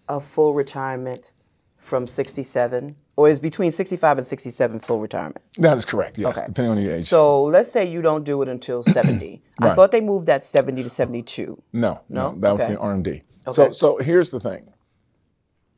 of 0.08 0.24
full 0.24 0.54
retirement 0.54 1.32
from 1.78 2.06
67? 2.06 2.94
Or 3.16 3.30
is 3.30 3.40
between 3.40 3.72
65 3.72 4.18
and 4.18 4.26
67 4.26 4.80
full 4.80 5.00
retirement? 5.00 5.38
That 5.58 5.78
is 5.78 5.84
correct, 5.86 6.18
yes, 6.18 6.36
Okay. 6.36 6.46
depending 6.46 6.72
on 6.72 6.78
your 6.78 6.92
age. 6.92 7.04
So 7.06 7.44
let's 7.44 7.70
say 7.72 7.88
you 7.90 8.02
don't 8.02 8.24
do 8.24 8.42
it 8.42 8.48
until 8.48 8.82
70. 8.82 9.42
I 9.60 9.74
thought 9.74 9.90
they 9.90 10.02
moved 10.02 10.26
that 10.26 10.44
70 10.44 10.82
to 10.82 10.90
72. 10.90 11.60
no, 11.72 12.00
no, 12.08 12.30
No? 12.32 12.36
that 12.40 12.52
was 12.52 12.62
Okay. 12.62 12.72
the 12.74 12.78
RMD. 12.78 13.08
Okay. 13.46 13.52
So, 13.52 13.70
so 13.70 13.96
here's 13.98 14.30
the 14.30 14.40
thing. 14.40 14.68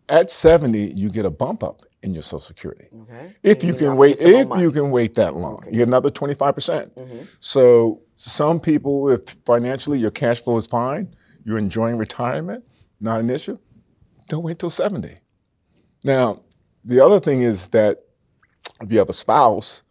At 0.08 0.30
70, 0.30 0.94
you 0.97 1.11
get 1.11 1.26
a 1.26 1.30
bump 1.30 1.62
up 1.62 1.82
in 2.02 2.14
your 2.14 2.23
Social 2.23 2.40
Security. 2.40 2.87
Okay. 3.02 3.35
If 3.42 3.58
And 3.61 3.68
you 3.68 3.75
can 3.75 3.97
wait, 3.97 4.18
if 4.20 4.49
money. 4.49 4.62
you 4.62 4.73
can 4.73 4.90
wait 4.90 5.14
that 5.16 5.37
long, 5.37 5.62
you 5.66 5.78
get 5.78 5.88
another 5.88 6.11
25%. 6.11 6.94
Mhm. 6.97 7.26
So 7.40 8.00
some 8.16 8.58
people, 8.58 9.11
if 9.11 9.20
financially 9.44 9.99
your 9.99 10.11
cash 10.11 10.40
flow 10.40 10.56
is 10.56 10.66
fine, 10.66 11.14
you're 11.44 11.58
enjoying 11.58 11.99
retirement, 11.99 12.64
not 13.00 13.20
an 13.20 13.28
issue, 13.30 13.58
don't 14.28 14.42
wait 14.44 14.58
till 14.58 14.70
70. 14.70 15.18
Now, 16.04 16.40
the 16.85 17.00
other 17.04 17.18
thing 17.20 17.42
is 17.42 17.68
that 17.68 18.04
if 18.80 18.92
you 18.92 18.99
have 18.99 19.08
a 19.08 19.12
spouse 19.14 19.82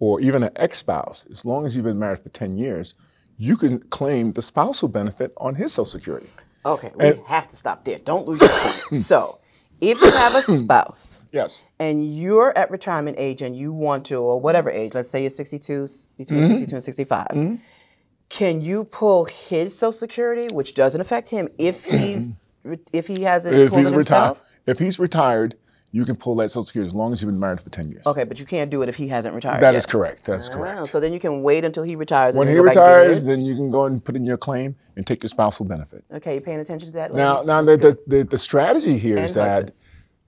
or 0.00 0.20
even 0.20 0.42
an 0.42 0.50
ex-spouse, 0.56 1.26
as 1.30 1.44
long 1.44 1.66
as 1.66 1.76
you've 1.76 1.84
been 1.84 1.98
married 1.98 2.18
for 2.18 2.30
10 2.30 2.56
years, 2.58 2.94
you 3.38 3.56
can 3.56 3.78
claim 3.90 4.32
the 4.32 4.42
spousal 4.42 4.88
benefit 4.88 5.32
on 5.36 5.54
his 5.54 5.72
Social 5.72 5.84
Security. 5.86 6.28
Okay, 6.66 6.90
we 6.96 7.06
And- 7.08 7.20
have 7.26 7.46
to 7.48 7.56
stop 7.56 7.84
there. 7.84 7.98
Don't 7.98 8.26
lose 8.26 8.40
your 8.40 8.50
point. 8.50 9.02
so, 9.04 9.38
if 9.80 10.00
you 10.00 10.10
have 10.10 10.34
a 10.34 10.42
spouse 10.42 11.22
Yes. 11.32 11.64
and 11.78 12.06
you're 12.16 12.56
at 12.56 12.70
retirement 12.70 13.16
age 13.18 13.42
and 13.42 13.56
you 13.56 13.72
want 13.72 14.06
to, 14.06 14.16
or 14.16 14.40
whatever 14.40 14.70
age, 14.70 14.94
let's 14.94 15.10
say 15.10 15.20
you're 15.20 15.30
62, 15.30 15.86
between 16.16 16.40
Mhm. 16.42 16.46
62 16.48 16.74
and 16.76 16.82
65, 16.82 17.26
Mhm. 17.32 17.58
can 18.30 18.60
you 18.62 18.84
pull 18.84 19.24
his 19.26 19.76
Social 19.76 19.92
Security, 19.92 20.48
which 20.54 20.74
doesn't 20.74 21.00
affect 21.00 21.28
him, 21.28 21.48
if 21.58 21.84
he's 21.84 22.32
if 22.92 23.06
he 23.06 23.22
hasn't 23.22 23.54
If 23.54 23.70
he's 23.74 23.88
it 23.88 23.94
retired, 23.94 24.26
himself? 24.28 24.42
if 24.66 24.78
he's 24.78 24.98
retired, 24.98 25.56
you 25.92 26.04
can 26.04 26.16
pull 26.16 26.34
that 26.36 26.48
Social 26.50 26.64
Security 26.64 26.88
as 26.88 26.94
long 26.94 27.12
as 27.12 27.22
you've 27.22 27.30
been 27.30 27.38
married 27.38 27.60
for 27.60 27.70
10 27.70 27.88
years. 27.90 28.04
Okay, 28.06 28.24
but 28.24 28.40
you 28.40 28.46
can't 28.46 28.68
do 28.70 28.82
it 28.82 28.88
if 28.88 28.96
he 28.96 29.06
hasn't 29.06 29.32
retired. 29.34 29.60
That 29.62 29.72
yet. 29.74 29.78
is 29.78 29.86
correct. 29.86 30.24
That's 30.24 30.48
Ah, 30.48 30.54
correct. 30.54 30.86
So 30.86 30.98
then 30.98 31.12
you 31.12 31.20
can 31.20 31.42
wait 31.42 31.64
until 31.64 31.84
he 31.84 31.94
retires. 31.94 32.34
When 32.34 32.48
he 32.48 32.54
then 32.54 32.64
go 32.64 32.68
back 32.70 32.76
and 32.76 32.84
get 32.86 32.90
retires, 33.00 33.24
then 33.26 33.42
you 33.44 33.54
can 33.54 33.70
go 33.70 33.84
and 33.84 34.04
put 34.04 34.16
in 34.16 34.26
your 34.26 34.36
claim 34.36 34.74
and 34.96 35.06
take 35.06 35.22
your 35.22 35.28
spousal 35.28 35.66
benefit. 35.66 36.04
okay, 36.12 36.34
you 36.34 36.40
paying 36.40 36.58
attention 36.60 36.88
to 36.88 36.92
that? 36.94 37.14
Now, 37.14 37.34
ladies? 37.34 37.46
now 37.46 37.62
That's 37.62 37.82
the, 37.82 37.98
the, 38.08 38.16
the, 38.18 38.24
the 38.24 38.38
strategy 38.38 38.98
here 38.98 39.16
And 39.18 39.26
is 39.26 39.34
that 39.34 39.80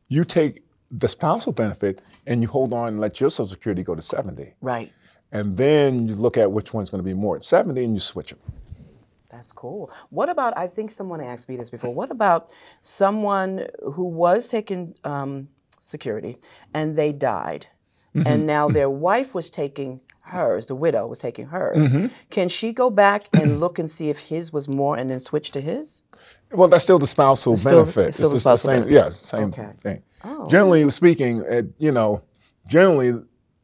you 0.09 0.23
take 0.25 0.63
the 0.93 1.09
spousal 1.09 1.53
benefit 1.53 2.01
and 2.29 2.43
you 2.43 2.49
hold 2.49 2.73
on 2.73 2.89
and 2.89 3.01
let 3.01 3.19
your 3.21 3.31
Social 3.31 3.49
Security 3.49 3.83
go 3.83 3.95
to 3.97 4.03
70. 4.03 4.55
right. 4.61 4.93
and 5.33 5.57
then 5.57 6.07
you 6.07 6.15
look 6.15 6.37
at 6.37 6.51
which 6.53 6.73
one's 6.73 6.91
going 6.91 7.01
to 7.03 7.05
be 7.05 7.13
more 7.15 7.35
at 7.35 7.45
70 7.45 7.83
and 7.83 7.95
you 7.95 7.99
switch 8.01 8.31
them. 8.31 8.39
That's 9.31 9.53
cool. 9.53 9.91
What 10.11 10.29
about? 10.29 10.57
I 10.57 10.67
think 10.69 10.91
someone 10.91 11.21
asked 11.21 11.49
me 11.49 11.57
this 11.57 11.71
before. 11.71 11.93
What 11.95 12.11
about 12.11 12.49
someone 12.83 13.67
who 13.93 14.05
was 14.05 14.49
taking 14.49 14.95
um, 15.05 15.49
security 15.81 16.39
and 16.75 16.97
they 16.97 17.13
died, 17.13 17.67
Mm-hmm. 18.15 18.29
and 18.29 18.47
now 18.47 18.67
their 18.69 18.89
wife 19.09 19.35
was 19.35 19.51
taking 19.51 20.01
hers. 20.21 20.67
The 20.69 20.75
widow 20.75 21.07
was 21.07 21.19
taking 21.19 21.45
hers. 21.45 21.77
Mm-hmm. 21.77 22.07
Can 22.31 22.49
she 22.49 22.73
go 22.73 22.89
back 22.89 23.29
and 23.35 23.61
look 23.61 23.79
and 23.79 23.91
see 23.91 24.09
if 24.09 24.19
his 24.19 24.55
was 24.55 24.69
more, 24.69 24.97
and 24.97 25.11
then 25.11 25.21
switch 25.21 25.51
to 25.51 25.61
his? 25.61 26.05
Well, 26.53 26.69
that's 26.69 26.83
still 26.85 26.99
the 26.99 27.07
spousal 27.07 27.59
still- 27.59 27.81
benefit. 27.83 28.09
it's 28.09 28.17
still 28.17 28.31
the 28.31 28.37
just 28.37 28.45
the 28.45 28.57
same, 28.57 28.81
benefit. 28.81 28.93
yeah, 28.95 29.07
it's 29.09 29.21
the 29.21 29.27
same 29.27 29.49
Okay. 29.49 29.71
thing. 29.83 30.03
Oh. 30.25 30.49
Generally 30.49 30.89
speaking, 30.93 31.43
uh, 31.47 31.63
you 31.79 31.93
know, 31.93 32.23
generally, 32.67 33.13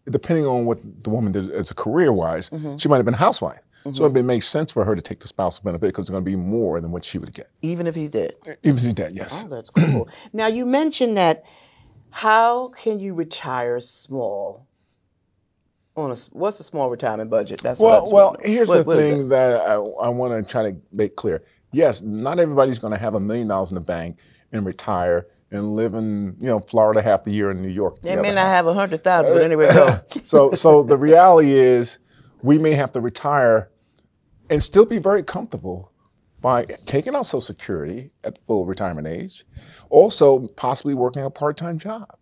depending 0.05 0.45
on 0.45 0.67
what 0.67 0.79
the 1.03 1.09
woman 1.09 1.33
did 1.33 1.51
as 1.53 1.71
a 1.71 1.75
career 1.75 2.13
wise, 2.13 2.51
Mm-hmm. 2.51 2.77
she 2.77 2.89
might 2.91 2.97
have 2.99 3.07
been 3.07 3.15
a 3.15 3.25
housewife. 3.29 3.61
So 3.83 3.91
mm-hmm. 3.91 4.17
it 4.17 4.23
makes 4.23 4.47
sense 4.49 4.71
for 4.71 4.85
her 4.85 4.95
to 4.95 5.03
take 5.03 5.19
the 5.21 5.27
spousal 5.27 5.65
benefit 5.65 5.89
because 5.89 6.05
it's 6.05 6.11
going 6.11 6.25
to 6.25 6.31
be 6.31 6.37
more 6.37 6.81
than 6.81 6.93
what 6.93 7.05
she 7.05 7.19
would 7.19 7.33
get. 7.35 7.51
Even 7.63 7.87
if 7.87 7.95
he's 7.95 8.11
dead. 8.11 8.35
Even 8.63 8.77
if 8.77 8.81
she's 8.81 8.95
dead, 8.95 9.13
yes. 9.15 9.45
Oh, 9.45 9.49
that's 9.49 9.71
cool. 9.71 10.09
now 10.33 10.47
you 10.47 10.65
mentioned 10.67 11.17
that. 11.17 11.45
How 12.11 12.69
can 12.69 13.01
you 13.01 13.15
retire 13.15 13.81
small? 13.81 14.67
On 15.97 16.11
a, 16.11 16.17
what's 16.33 16.61
a 16.61 16.65
small 16.65 16.91
retirement 16.91 17.31
budget? 17.31 17.63
That's 17.63 17.81
Well, 17.81 18.11
well, 18.11 18.37
here's 18.43 18.69
What- 18.69 18.79
the 18.79 18.85
what 18.85 18.99
thing 18.99 19.31
that 19.31 19.63
I, 19.63 19.75
I 19.75 20.09
want 20.11 20.35
to 20.35 20.51
try 20.51 20.71
to 20.71 20.77
make 20.93 21.17
clear. 21.17 21.43
Yes, 21.73 22.03
not 22.03 22.39
everybody's 22.39 22.79
going 22.79 22.93
to 22.93 22.99
have 22.99 23.15
a 23.15 23.21
million 23.21 23.49
dollars 23.49 23.71
in 23.71 23.77
the 23.77 23.81
bank 23.81 24.19
and 24.53 24.67
retire 24.67 25.27
and 25.51 25.75
live 25.75 25.95
in, 25.95 26.37
you 26.39 26.49
know, 26.49 26.61
Florida 26.61 27.01
half 27.01 27.25
the 27.25 27.31
year 27.31 27.51
in 27.51 27.63
New 27.63 27.69
York. 27.69 27.97
the 27.97 28.11
They 28.11 28.17
may 28.17 28.29
not 28.31 28.45
half. 28.45 28.57
have 28.57 28.67
a 28.67 28.75
hundred 28.75 29.03
thousand, 29.03 29.35
but 29.35 29.43
uh, 29.43 29.45
anyway, 29.45 29.73
go. 29.73 29.99
so 30.27 30.53
so 30.53 30.83
the 30.83 30.97
reality 30.97 31.53
is 31.53 31.99
we 32.43 32.59
may 32.59 32.73
have 32.73 32.93
to 32.93 33.01
retire 33.01 33.71
and 34.51 34.63
still 34.63 34.85
be 34.85 34.99
very 34.99 35.23
comfortable 35.23 35.91
by 36.41 36.65
taking 36.87 37.15
out 37.15 37.25
social 37.25 37.41
security 37.41 38.11
at 38.25 38.39
full 38.47 38.67
retirement 38.67 39.07
age 39.07 39.45
also 39.91 40.49
possibly 40.57 40.95
working 40.95 41.23
a 41.23 41.31
part-time 41.31 41.79
job. 41.79 42.17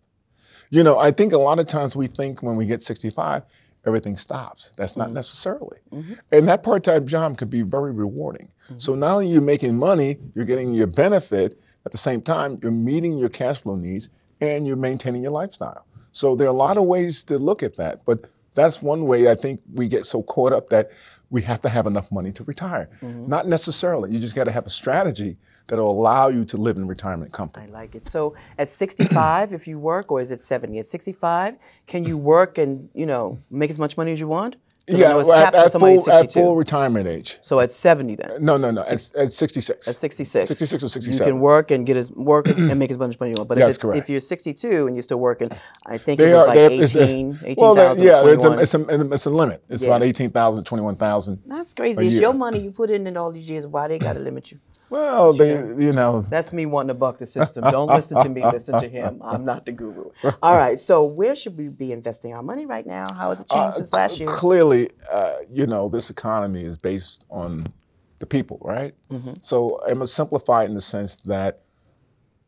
You 0.69 0.83
know 0.83 0.97
i 0.99 1.11
think 1.11 1.33
a 1.33 1.37
lot 1.37 1.59
of 1.59 1.67
times 1.67 1.95
we 1.95 2.07
think 2.07 2.41
when 2.41 2.55
we 2.55 2.65
get 2.65 2.81
65 2.81 3.43
everything 3.85 4.15
stops. 4.15 4.71
That's 4.77 4.95
not 4.95 5.07
mm-hmm. 5.07 5.15
necessarily. 5.15 5.79
Mm-hmm. 5.91 6.13
And 6.31 6.47
that 6.47 6.61
part-time 6.61 7.07
job 7.07 7.37
can 7.39 7.49
be 7.49 7.63
very 7.63 7.91
rewarding. 7.91 8.47
Mm-hmm. 8.65 8.77
So 8.77 8.93
not 8.93 9.13
only 9.13 9.25
are 9.27 9.33
you 9.33 9.41
making 9.41 9.75
money 9.75 10.17
you're 10.35 10.45
getting 10.45 10.73
your 10.73 10.87
benefit 10.87 11.59
at 11.85 11.91
the 11.91 11.97
same 11.97 12.21
time 12.21 12.59
you're 12.61 12.71
meeting 12.71 13.17
your 13.17 13.29
cash 13.29 13.61
flow 13.61 13.75
needs 13.75 14.09
and 14.39 14.67
you're 14.67 14.75
maintaining 14.75 15.23
your 15.23 15.31
lifestyle. 15.31 15.85
So 16.11 16.35
there 16.35 16.47
are 16.47 16.51
a 16.51 16.63
lot 16.67 16.77
of 16.77 16.85
ways 16.85 17.23
to 17.25 17.37
look 17.37 17.63
at 17.63 17.75
that, 17.77 18.05
but 18.05 18.25
that's 18.53 18.81
one 18.81 19.05
way 19.05 19.29
I 19.29 19.35
think 19.35 19.61
we 19.73 19.87
get 19.87 20.05
so 20.05 20.23
caught 20.23 20.51
up 20.51 20.69
that 20.69 20.91
we 21.31 21.41
have 21.41 21.61
to 21.61 21.69
have 21.69 21.87
enough 21.87 22.11
money 22.11 22.31
to 22.33 22.43
retire. 22.43 22.89
Mm-hmm. 23.01 23.27
Not 23.27 23.47
necessarily. 23.47 24.11
You 24.11 24.19
just 24.19 24.35
got 24.35 24.43
to 24.43 24.51
have 24.51 24.67
a 24.67 24.69
strategy 24.69 25.37
that'll 25.67 25.89
allow 25.89 26.27
you 26.27 26.43
to 26.45 26.57
live 26.57 26.75
in 26.75 26.85
retirement 26.85 27.31
I 27.57 27.67
like 27.67 27.95
it. 27.95 28.03
So 28.03 28.35
at 28.59 28.69
65, 28.69 29.53
if 29.53 29.65
you 29.67 29.79
work, 29.79 30.11
or 30.11 30.19
is 30.19 30.31
it 30.31 30.41
70? 30.41 30.77
At 30.79 30.85
65, 30.85 31.55
can 31.87 32.03
you 32.03 32.17
work 32.17 32.57
and 32.57 32.89
you 32.93 33.05
know 33.05 33.39
make 33.49 33.69
as 33.69 33.79
much 33.79 33.97
money 33.97 34.11
as 34.11 34.19
you 34.19 34.27
want? 34.27 34.57
'Cause 34.87 34.95
I 34.95 34.99
know 35.07 35.19
it's 35.19 35.29
well, 35.29 35.45
at, 35.45 35.55
at 35.55 35.71
full, 35.71 36.09
at 36.11 36.33
full 36.33 36.55
retirement 36.55 37.07
age. 37.07 37.39
So 37.43 37.59
at 37.59 37.71
70 37.71 38.15
then. 38.15 38.43
No, 38.43 38.57
no, 38.57 38.71
no. 38.71 38.81
At, 38.81 39.11
at 39.15 39.31
66. 39.31 39.87
At 39.87 39.95
66. 39.95 40.47
66 40.47 40.83
or 40.83 40.89
67. 40.89 41.27
You 41.27 41.33
can 41.33 41.39
work 41.41 41.71
and 41.71 41.85
get 41.85 41.97
as 41.97 42.11
work 42.11 42.47
and 42.47 42.79
make 42.79 42.91
as 42.91 42.97
much 42.97 43.19
money 43.19 43.31
as 43.31 43.37
you 43.37 43.41
want. 43.41 43.49
But 43.49 43.59
if, 43.59 43.69
it's, 43.69 43.83
if 43.83 44.09
you're 44.09 44.19
62 44.19 44.87
and 44.87 44.95
you're 44.95 45.03
still 45.03 45.19
working, 45.19 45.49
I 45.85 45.97
think 45.97 46.19
They 46.19 46.31
it 46.31 46.33
was 46.33 46.43
are- 46.43 46.47
like 46.47 46.55
they- 46.55 46.65
it's- 46.75 46.95
it's- 46.95 47.09
18, 47.43 47.55
well, 47.57 47.75
they- 47.75 48.03
yeah, 48.03 48.25
it's 48.25 48.43
a, 48.43 48.51
it's, 48.59 48.73
a, 48.73 49.11
it's 49.13 49.25
a 49.27 49.29
limit. 49.29 49.63
It's 49.69 49.83
Yeah. 49.83 49.89
about 49.89 50.03
18,000, 50.03 50.63
to 50.63 50.67
21,000. 50.67 51.39
That's 51.45 51.73
crazy. 51.73 52.07
It's 52.07 52.15
your 52.15 52.33
money 52.33 52.59
you 52.59 52.71
put 52.71 52.89
in 52.89 53.05
in 53.07 53.17
all 53.17 53.31
these 53.31 53.49
years. 53.49 53.67
Why 53.67 53.87
they 53.87 53.99
got 53.99 54.13
to 54.13 54.19
limit 54.19 54.51
you? 54.51 54.59
Well, 54.91 55.31
they, 55.31 55.51
you 55.81 55.93
know, 55.93 56.19
That's 56.23 56.51
me 56.51 56.65
wanting 56.65 56.89
to 56.89 56.93
buck 56.95 57.17
the 57.17 57.25
system. 57.25 57.63
Don't 57.71 57.87
listen 57.87 58.21
to 58.21 58.27
me, 58.27 58.43
listen 58.43 58.77
to 58.77 58.89
him. 58.89 59.21
I'm 59.23 59.45
not 59.45 59.65
the 59.65 59.71
guru. 59.71 60.09
All 60.43 60.57
right. 60.57 60.77
So 60.81 61.05
where 61.05 61.33
should 61.33 61.57
we 61.57 61.69
be 61.69 61.93
investing 61.93 62.33
our 62.33 62.43
money 62.43 62.65
right 62.65 62.85
now? 62.85 63.09
How 63.13 63.29
has 63.29 63.39
it 63.39 63.47
changed 63.49 63.55
uh, 63.55 63.71
since 63.71 63.93
last 63.93 64.19
year? 64.19 64.27
Clearly, 64.27 64.70
uh, 65.11 65.37
you 65.49 65.65
know, 65.65 65.89
this 65.89 66.09
economy 66.09 66.63
is 66.63 66.77
based 66.77 67.25
on 67.29 67.71
the 68.19 68.25
people, 68.25 68.59
right? 68.61 68.93
Mm-hmm. 69.11 69.33
So 69.41 69.81
I'm 69.83 69.95
gonna 69.95 70.07
simplify 70.07 70.63
it 70.63 70.67
in 70.67 70.75
the 70.75 70.81
sense 70.81 71.17
that 71.25 71.61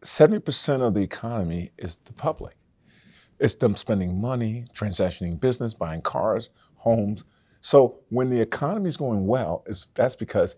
70% 0.01 0.81
of 0.81 0.93
the 0.93 1.01
economy 1.01 1.71
is 1.77 1.97
the 2.05 2.13
public. 2.13 2.55
It's 3.39 3.55
them 3.55 3.75
spending 3.75 4.19
money, 4.19 4.65
transactioning 4.73 5.39
business, 5.39 5.73
buying 5.73 6.01
cars, 6.01 6.49
homes. 6.75 7.25
So 7.61 7.99
when 8.09 8.29
the 8.29 8.39
economy 8.39 8.89
is 8.89 8.97
going 8.97 9.25
well, 9.25 9.63
it's, 9.65 9.87
that's 9.95 10.15
because 10.15 10.55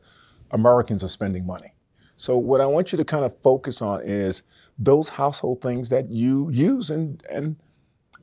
Americans 0.51 1.03
are 1.03 1.07
spending 1.07 1.45
money. 1.45 1.73
So 2.17 2.37
what 2.37 2.61
I 2.61 2.65
want 2.65 2.91
you 2.91 2.97
to 2.97 3.05
kind 3.05 3.25
of 3.25 3.35
focus 3.43 3.81
on 3.81 4.01
is 4.03 4.43
those 4.77 5.09
household 5.09 5.61
things 5.61 5.89
that 5.89 6.09
you 6.09 6.49
use 6.49 6.89
and 6.89 7.23
and 7.29 7.55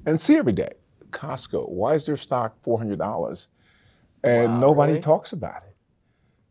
and 0.06 0.20
see 0.20 0.36
every 0.36 0.52
day. 0.52 0.72
Costco, 1.12 1.68
why 1.68 1.94
is 1.94 2.06
their 2.06 2.16
stock 2.16 2.56
four 2.62 2.78
hundred 2.78 2.98
dollars, 2.98 3.48
and 4.24 4.54
Wow, 4.54 4.60
nobody 4.60 4.92
really? 4.92 5.02
talks 5.02 5.32
about 5.32 5.62
it? 5.62 5.76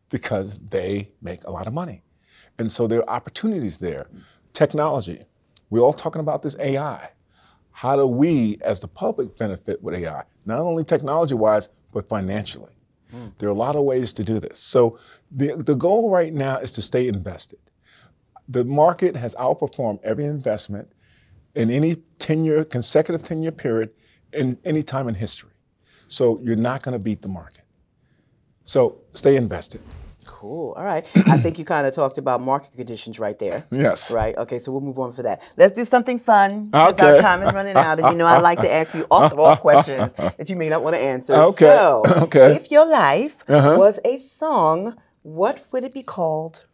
Because 0.10 0.60
they 0.70 1.12
make 1.22 1.44
a 1.46 1.52
lot 1.52 1.68
of 1.68 1.74
money, 1.74 2.04
and 2.60 2.72
so 2.72 2.88
there 2.88 3.00
are 3.02 3.10
opportunities 3.10 3.78
there. 3.78 4.08
Technology, 4.54 5.26
we're 5.70 5.82
all 5.82 5.94
talking 5.94 6.20
about 6.20 6.42
this 6.44 6.56
AI. 6.60 7.10
How 7.72 7.96
do 7.96 8.06
we, 8.06 8.58
as 8.62 8.80
the 8.80 8.88
public, 8.88 9.38
benefit 9.38 9.82
with 9.82 9.96
AI? 9.96 10.24
Not 10.46 10.60
only 10.60 10.84
technology-wise, 10.84 11.70
but 11.94 12.08
financially. 12.08 12.74
Hmm. 13.10 13.28
There 13.38 13.48
are 13.50 13.52
a 13.52 13.56
lot 13.56 13.76
of 13.76 13.84
ways 13.84 14.14
to 14.14 14.24
do 14.24 14.40
this. 14.40 14.60
So 14.60 15.00
the, 15.32 15.56
the 15.56 15.76
goal 15.76 16.10
right 16.10 16.34
now 16.34 16.58
is 16.58 16.72
to 16.74 16.82
stay 16.82 17.08
invested. 17.08 17.60
The 18.50 18.66
market 18.66 19.16
has 19.16 19.36
outperformed 19.36 20.00
every 20.04 20.26
investment 20.26 20.92
in 21.56 21.70
any 21.70 21.96
10 22.20 22.44
year, 22.44 22.66
consecutive 22.66 23.24
10 23.24 23.42
year 23.42 23.52
period 23.52 23.92
in 24.34 24.58
any 24.66 24.84
time 24.84 25.08
in 25.08 25.16
history. 25.16 25.52
So 26.08 26.40
you're 26.44 26.56
not 26.56 26.84
going 26.84 26.94
to 26.94 27.00
beat 27.00 27.22
the 27.22 27.28
market. 27.30 27.64
So 28.64 29.00
stay 29.14 29.36
invested. 29.38 29.82
Cool. 30.26 30.74
All 30.78 30.84
right. 30.84 31.06
I 31.16 31.38
think 31.38 31.58
you 31.60 31.66
kind 31.66 31.86
of 31.88 31.94
talked 31.96 32.18
about 32.18 32.42
market 32.42 32.74
conditions 32.76 33.20
right 33.20 33.38
there. 33.40 33.66
Yes. 33.72 34.12
Right. 34.12 34.38
Okay. 34.38 34.60
So 34.60 34.72
we'll 34.72 34.82
move 34.82 35.00
on 35.00 35.14
for 35.14 35.24
that. 35.24 35.42
Let's 35.58 35.74
do 35.74 35.84
something 35.86 36.20
fun. 36.20 36.66
Because 36.66 37.00
our 37.00 37.18
time 37.18 37.42
is 37.42 37.54
running 37.54 37.76
out, 37.78 38.00
and 38.00 38.10
you 38.12 38.16
know 38.16 38.26
I 38.26 38.40
like 38.40 38.60
to 38.62 38.72
ask 38.72 38.94
you 38.96 39.06
off 39.12 39.30
the 39.32 39.36
wall 39.36 39.56
questions 39.68 40.14
that 40.14 40.50
you 40.50 40.56
may 40.56 40.70
not 40.70 40.84
want 40.84 40.96
to 40.96 41.02
answer. 41.02 41.34
Okay. 41.34 41.66
So, 41.66 42.04
Okay. 42.24 42.56
if 42.56 42.72
your 42.72 42.86
life 42.86 43.44
Uh-huh. 43.50 43.76
was 43.78 44.00
a 44.06 44.18
song, 44.20 44.96
what 45.24 45.64
would 45.72 45.84
it 45.84 45.94
be 45.94 46.04
called? 46.04 46.66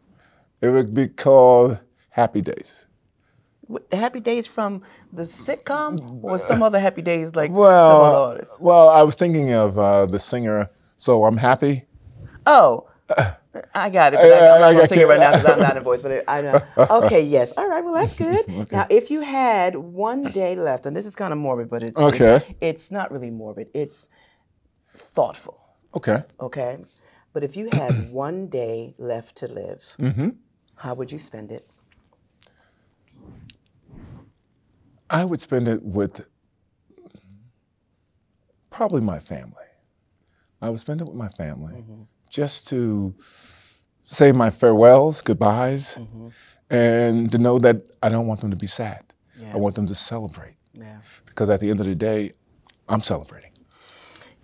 It 0.60 0.68
would 0.70 0.92
be 0.94 1.08
called 1.08 1.78
Happy 2.10 2.42
Days. 2.42 2.86
Happy 3.92 4.20
Days 4.20 4.46
from 4.46 4.82
the 5.12 5.22
sitcom, 5.24 6.20
or 6.22 6.38
some 6.38 6.62
other 6.62 6.78
Happy 6.80 7.02
Days 7.02 7.34
like 7.34 7.48
some 7.48 7.56
other 7.56 7.68
Well, 7.68 8.24
artists? 8.30 8.60
well, 8.60 8.88
I 8.88 9.02
was 9.02 9.14
thinking 9.14 9.52
of 9.52 9.78
uh, 9.78 10.06
the 10.06 10.18
singer. 10.18 10.70
So 10.96 11.24
I'm 11.24 11.36
happy. 11.36 11.84
Oh, 12.46 12.88
I 13.74 13.90
got 13.90 14.14
it. 14.14 14.16
But 14.20 14.32
I- 14.32 14.54
am 14.56 14.60
not 14.60 14.72
gonna 14.72 14.86
sing 14.86 15.00
it 15.00 15.06
right 15.08 15.20
now 15.20 15.32
because 15.32 15.46
I'm 15.46 15.60
not 15.60 15.76
in 15.76 15.82
voice. 15.82 16.02
But 16.02 16.24
I 16.28 16.40
know. 16.42 16.60
Okay, 17.02 17.22
yes. 17.22 17.52
All 17.56 17.68
right. 17.68 17.84
Well, 17.84 17.94
that's 17.94 18.14
good. 18.26 18.70
Now, 18.72 18.86
if 18.90 19.10
you 19.10 19.20
had 19.20 19.76
one 19.76 20.22
day 20.22 20.56
left, 20.56 20.86
and 20.86 20.96
this 20.96 21.06
is 21.06 21.14
kind 21.14 21.32
of 21.32 21.38
morbid, 21.38 21.68
but 21.70 21.82
it's 21.82 21.98
Okay. 21.98 22.36
It's, 22.36 22.46
it's 22.60 22.90
not 22.90 23.12
really 23.12 23.30
morbid. 23.30 23.68
It's 23.74 24.08
thoughtful. 24.94 25.60
Okay. 25.94 26.18
Okay. 26.40 26.78
But 27.32 27.44
if 27.44 27.56
you 27.56 27.68
had 27.72 28.10
one 28.10 28.48
day 28.48 28.94
left 28.98 29.36
to 29.36 29.48
live, 29.48 29.84
Mm-hmm. 29.98 30.30
how 30.76 30.94
would 30.94 31.12
you 31.12 31.18
spend 31.18 31.52
it? 31.52 31.68
I 35.10 35.24
would 35.24 35.40
spend 35.40 35.68
it 35.68 35.82
with 35.82 36.26
probably 38.70 39.00
my 39.00 39.18
family. 39.18 39.54
I 40.60 40.70
would 40.70 40.80
spend 40.80 41.00
it 41.00 41.06
with 41.06 41.16
my 41.16 41.28
family 41.28 41.74
Mm-hmm. 41.74 42.02
just 42.30 42.68
to 42.68 43.14
say 44.02 44.32
my 44.32 44.50
farewells, 44.50 45.22
goodbyes, 45.22 45.96
Mm-hmm. 45.96 46.28
and 46.70 47.30
to 47.32 47.38
know 47.38 47.58
that 47.58 47.82
I 48.02 48.08
don't 48.08 48.26
want 48.26 48.40
them 48.40 48.50
to 48.50 48.56
be 48.56 48.66
sad. 48.66 49.02
Yeah. 49.38 49.54
I 49.54 49.56
want 49.56 49.74
them 49.76 49.86
to 49.86 49.94
celebrate 49.94 50.56
Yeah. 50.72 50.98
because 51.26 51.48
at 51.50 51.60
the 51.60 51.70
end 51.70 51.80
of 51.80 51.86
the 51.86 51.94
day, 51.94 52.32
I'm 52.88 53.00
celebrating. 53.00 53.47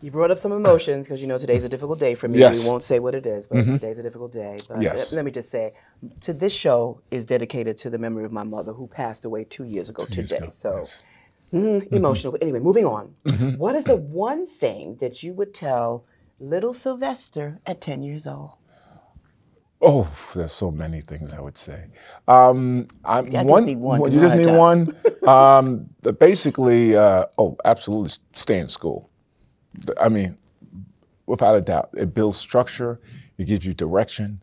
You 0.05 0.11
brought 0.11 0.31
up 0.31 0.39
some 0.39 0.53
emotions 0.53 1.07
because 1.07 1.23
you 1.23 1.27
know 1.27 1.39
today's 1.39 1.65
a 1.65 1.69
difficult 1.71 1.99
day 1.99 2.15
for 2.15 2.29
me. 2.29 2.39
Yes. 2.39 2.59
Mm-hmm. 2.59 2.67
We 2.67 2.71
won't 2.73 2.83
say 2.83 2.99
what 2.99 3.15
it 3.15 3.25
is, 3.25 3.47
but 3.47 3.65
today's 3.65 3.99
a 3.99 4.03
difficult 4.03 4.33
day. 4.33 4.59
But 4.69 4.83
Yes. 4.83 5.15
let 5.15 5.25
me 5.25 5.31
just 5.31 5.51
say, 5.51 5.73
to 6.21 6.35
this 6.35 6.53
show 6.53 7.01
is 7.11 7.25
dedicated 7.25 7.79
to 7.79 7.89
the 7.89 7.97
memory 7.97 8.27
of 8.27 8.31
my 8.41 8.43
mother 8.43 8.75
who 8.75 8.87
passed 8.87 9.25
away 9.25 9.45
two 9.45 9.65
years 9.65 9.89
ago 9.89 10.05
Two 10.05 10.17
years 10.17 10.29
today. 10.29 10.43
ago, 10.43 10.51
So 10.51 10.77
yes. 10.77 11.03
mm, 11.55 11.91
emotional. 11.91 12.33
But 12.33 12.43
anyway, 12.43 12.61
moving 12.61 12.85
on. 12.85 13.15
Mm-hmm. 13.25 13.51
What 13.57 13.77
is 13.77 13.85
the 13.85 13.97
one 13.97 14.45
thing 14.47 14.97
that 15.01 15.23
you 15.23 15.33
would 15.33 15.55
tell 15.55 16.05
little 16.39 16.75
Sylvester 16.75 17.59
at 17.65 17.81
10 17.81 18.03
years 18.03 18.27
old? 18.27 18.51
Oh, 19.81 20.07
there's 20.35 20.53
so 20.53 20.71
many 20.71 21.01
things 21.01 21.33
I 21.33 21.41
would 21.41 21.57
say. 21.57 21.83
Um, 22.29 22.89
I'm 23.07 23.31
just 23.31 23.47
one. 23.47 23.65
need 23.65 23.79
one, 23.79 24.01
one- 24.01 24.13
You 24.13 24.21
just 24.21 24.37
need 24.37 24.55
one. 24.55 24.95
um, 25.27 25.89
basically, 26.19 26.95
uh, 26.95 27.25
oh, 27.39 27.57
absolutely, 27.65 28.11
stay 28.35 28.59
in 28.59 28.69
school. 28.69 29.09
I 30.01 30.09
mean, 30.09 30.37
without 31.27 31.57
a 31.57 31.61
doubt, 31.61 31.91
it 31.95 32.15
builds 32.15 32.37
structure, 32.37 33.01
it 33.39 33.45
gives 33.45 33.65
you 33.65 33.75
direction, 33.75 34.41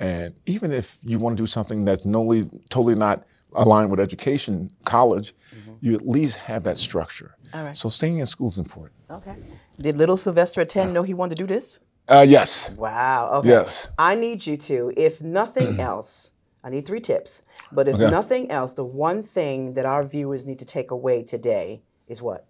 and 0.00 0.34
even 0.46 0.72
if 0.72 0.98
you 1.02 1.18
want 1.18 1.36
to 1.36 1.42
do 1.42 1.46
something 1.46 1.84
that's 1.84 2.04
totally, 2.04 2.48
totally 2.70 2.94
not 2.94 3.24
aligned 3.54 3.90
with 3.90 4.00
education, 4.00 4.68
college, 4.84 5.34
mm-hmm. 5.54 5.72
you 5.80 5.94
at 5.94 6.06
least 6.06 6.36
have 6.36 6.62
that 6.64 6.78
structure. 6.78 7.36
All 7.54 7.64
right. 7.64 7.76
So 7.76 7.88
staying 7.88 8.18
in 8.18 8.26
school 8.26 8.48
is 8.48 8.58
important. 8.58 8.94
Okay. 9.10 9.34
Did 9.80 9.96
little 9.96 10.16
Sylvester 10.16 10.60
attend 10.60 10.88
10 10.88 10.94
know 10.94 11.02
he 11.02 11.14
wanted 11.14 11.36
to 11.36 11.42
do 11.42 11.46
this? 11.46 11.80
Uh, 12.08 12.24
yes. 12.26 12.70
Wow. 12.70 13.30
Okay. 13.34 13.48
Yes. 13.48 13.88
I 13.98 14.14
need 14.14 14.46
you 14.46 14.56
to, 14.56 14.92
if 14.96 15.20
nothing 15.20 15.80
else, 15.80 16.32
I 16.62 16.70
need 16.70 16.86
three 16.86 17.00
tips, 17.00 17.42
but 17.72 17.88
if 17.88 17.96
okay. 17.96 18.10
nothing 18.10 18.50
else, 18.50 18.74
the 18.74 18.84
one 18.84 19.22
thing 19.22 19.72
that 19.74 19.86
our 19.86 20.04
viewers 20.04 20.46
need 20.46 20.58
to 20.58 20.64
take 20.64 20.90
away 20.90 21.22
today 21.22 21.82
is 22.08 22.20
what? 22.20 22.46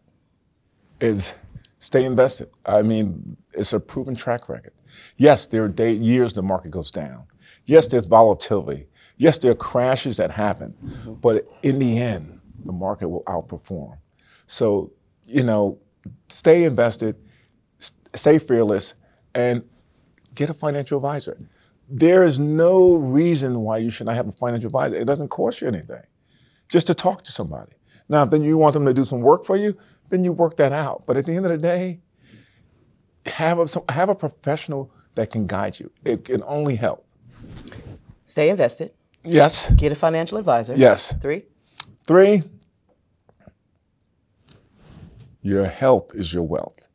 Is 1.00 1.34
stay 1.78 2.04
invested. 2.04 2.48
I 2.66 2.82
mean, 2.82 3.36
it's 3.52 3.72
a 3.72 3.80
proven 3.80 4.14
track 4.14 4.48
record. 4.48 4.72
Yes, 5.16 5.46
there 5.46 5.64
are 5.64 5.68
day, 5.68 5.92
years 5.92 6.32
the 6.32 6.42
market 6.42 6.70
goes 6.70 6.90
down. 6.90 7.24
Yes, 7.66 7.86
there's 7.86 8.06
volatility. 8.06 8.86
Yes, 9.16 9.38
there 9.38 9.50
are 9.50 9.56
crashes 9.56 10.16
that 10.16 10.30
happen. 10.30 10.74
Mm-hmm. 10.84 11.14
But 11.14 11.46
in 11.62 11.78
the 11.78 11.98
end, 11.98 12.40
the 12.64 12.72
market 12.72 13.08
will 13.08 13.24
outperform. 13.24 13.98
So, 14.46 14.92
you 15.26 15.42
know, 15.42 15.78
stay 16.28 16.64
invested, 16.64 17.16
stay 18.14 18.38
fearless, 18.38 18.94
and 19.34 19.62
get 20.34 20.50
a 20.50 20.54
financial 20.54 20.98
advisor. 20.98 21.38
There 21.88 22.24
is 22.24 22.38
no 22.38 22.94
reason 22.94 23.60
why 23.60 23.78
you 23.78 23.90
should 23.90 24.06
not 24.06 24.16
have 24.16 24.28
a 24.28 24.32
financial 24.32 24.68
advisor. 24.68 24.96
It 24.96 25.06
doesn't 25.06 25.28
cost 25.28 25.60
you 25.60 25.68
anything 25.68 26.02
just 26.68 26.86
to 26.88 26.94
talk 26.94 27.22
to 27.24 27.32
somebody. 27.32 27.72
Now, 28.08 28.22
if 28.22 28.30
then 28.30 28.42
you 28.42 28.56
want 28.56 28.74
them 28.74 28.86
to 28.86 28.94
do 28.94 29.04
some 29.04 29.20
work 29.20 29.44
for 29.44 29.56
you, 29.56 29.76
then 30.08 30.24
you 30.24 30.32
work 30.32 30.56
that 30.56 30.72
out. 30.72 31.04
But 31.06 31.16
at 31.16 31.26
the 31.26 31.32
end 31.32 31.46
of 31.46 31.52
the 31.52 31.58
day, 31.58 32.00
have 33.26 33.58
a, 33.58 33.92
have 33.92 34.08
a 34.08 34.14
professional 34.14 34.90
that 35.14 35.30
can 35.30 35.46
guide 35.46 35.78
you. 35.78 35.90
It 36.04 36.24
can 36.24 36.42
only 36.46 36.76
help. 36.76 37.06
Stay 38.24 38.50
invested. 38.50 38.92
Yes. 39.24 39.72
Get 39.72 39.92
a 39.92 39.94
financial 39.94 40.38
advisor. 40.38 40.74
Yes. 40.76 41.14
Three. 41.20 41.44
Three. 42.06 42.42
Your 45.42 45.66
health 45.66 46.14
is 46.14 46.32
your 46.32 46.42
wealth. 46.42 46.86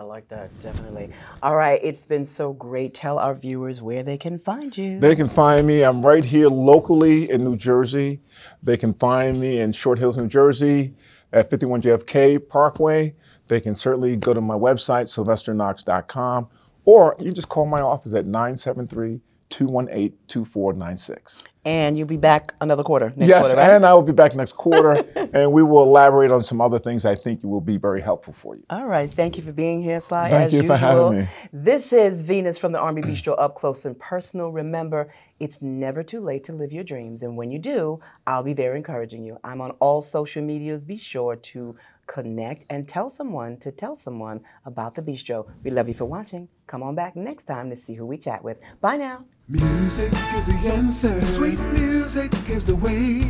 I 0.00 0.04
like 0.04 0.28
that, 0.28 0.50
definitely. 0.62 1.10
All 1.42 1.56
right, 1.56 1.80
it's 1.82 2.04
been 2.04 2.24
so 2.24 2.52
great. 2.52 2.94
Tell 2.94 3.18
our 3.18 3.34
viewers 3.34 3.82
where 3.82 4.04
they 4.04 4.16
can 4.16 4.38
find 4.38 4.76
you. 4.76 5.00
They 5.00 5.16
can 5.16 5.28
find 5.28 5.66
me. 5.66 5.82
I'm 5.82 6.06
right 6.06 6.24
here 6.24 6.48
locally 6.48 7.28
in 7.30 7.42
New 7.42 7.56
Jersey. 7.56 8.20
They 8.62 8.76
can 8.76 8.94
find 8.94 9.40
me 9.40 9.60
in 9.60 9.72
Short 9.72 9.98
Hills, 9.98 10.16
New 10.16 10.28
Jersey 10.28 10.94
at 11.32 11.50
51 11.50 11.82
JFK 11.82 12.48
Parkway. 12.48 13.14
They 13.48 13.60
can 13.60 13.74
certainly 13.74 14.16
go 14.16 14.34
to 14.34 14.40
my 14.40 14.54
website, 14.54 15.04
sylvesterknox.com, 15.04 16.48
or 16.84 17.16
you 17.18 17.26
can 17.26 17.34
just 17.34 17.48
call 17.48 17.66
my 17.66 17.80
office 17.80 18.14
at 18.14 18.26
973 18.26 19.20
218 19.48 20.16
2496. 20.26 21.42
And 21.68 21.98
you'll 21.98 22.08
be 22.08 22.16
back 22.16 22.54
another 22.62 22.82
quarter 22.82 23.12
next 23.14 23.28
yes, 23.28 23.42
quarter, 23.42 23.58
right? 23.58 23.72
and 23.72 23.84
I 23.84 23.92
will 23.92 24.02
be 24.02 24.12
back 24.12 24.34
next 24.34 24.52
quarter, 24.52 25.04
and 25.34 25.52
we 25.52 25.62
will 25.62 25.82
elaborate 25.82 26.32
on 26.32 26.42
some 26.42 26.62
other 26.62 26.78
things 26.78 27.04
I 27.04 27.14
think 27.14 27.44
will 27.44 27.60
be 27.60 27.76
very 27.76 28.00
helpful 28.00 28.32
for 28.32 28.56
you. 28.56 28.64
All 28.70 28.86
right. 28.86 29.12
Thank 29.12 29.36
you 29.36 29.42
for 29.42 29.52
being 29.52 29.82
here, 29.82 30.00
Sly. 30.00 30.30
Thank 30.30 30.52
you 30.52 30.62
usual. 30.62 30.76
for 30.76 30.80
having 30.80 31.18
me. 31.18 31.28
This 31.52 31.92
is 31.92 32.22
Venus 32.22 32.56
from 32.56 32.72
the 32.72 32.78
R&B 32.78 33.02
Bistro 33.02 33.34
Up 33.36 33.54
Close 33.54 33.84
and 33.84 33.98
Personal. 33.98 34.50
Remember, 34.50 35.12
it's 35.40 35.60
never 35.60 36.02
too 36.02 36.20
late 36.20 36.42
to 36.44 36.54
live 36.54 36.72
your 36.72 36.84
dreams, 36.84 37.22
and 37.22 37.36
when 37.36 37.50
you 37.50 37.58
do, 37.58 38.00
I'll 38.26 38.42
be 38.42 38.54
there 38.54 38.74
encouraging 38.74 39.22
you. 39.26 39.38
I'm 39.44 39.60
on 39.60 39.72
all 39.72 40.00
social 40.00 40.42
medias. 40.42 40.86
Be 40.86 40.96
sure 40.96 41.36
to 41.36 41.76
connect 42.06 42.64
and 42.70 42.88
tell 42.88 43.10
someone 43.10 43.58
to 43.58 43.72
tell 43.72 43.94
someone 43.94 44.40
about 44.64 44.94
the 44.94 45.02
bistro. 45.02 45.46
We 45.62 45.70
love 45.70 45.86
you 45.88 45.94
for 45.94 46.06
watching. 46.06 46.48
Come 46.66 46.82
on 46.82 46.94
back 46.94 47.14
next 47.14 47.44
time 47.44 47.68
to 47.68 47.76
see 47.76 47.92
who 47.92 48.06
we 48.06 48.16
chat 48.16 48.42
with. 48.42 48.56
Bye 48.80 48.96
now. 48.96 49.26
Music 49.50 50.12
is 50.36 50.44
the 50.44 50.72
answer. 50.74 51.18
Sweet 51.22 51.58
music 51.72 52.30
is 52.50 52.66
the 52.66 52.76
way. 52.76 53.22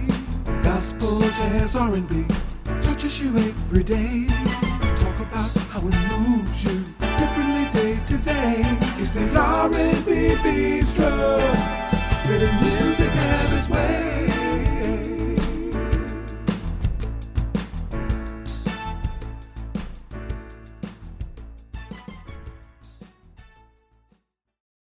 Gospel, 0.65 1.21
jazz, 1.21 1.77
R&B 1.77 2.25
touches 2.81 3.21
you 3.21 3.29
every 3.37 3.85
day. 3.85 4.27
Talk 4.97 5.21
about 5.21 5.55
how 5.71 5.79
it 5.79 5.95
moves 6.19 6.65
you 6.65 6.83
differently 6.99 7.71
day 7.73 8.01
to 8.07 8.19
day. 8.19 8.63
It's 8.99 9.13
the 9.13 9.31
R&B 9.33 10.35
bistro 10.43 11.39
where 12.27 12.39
the 12.41 12.53
music 12.65 13.11
has 13.11 13.53
its 13.57 13.69
way. 13.69 13.98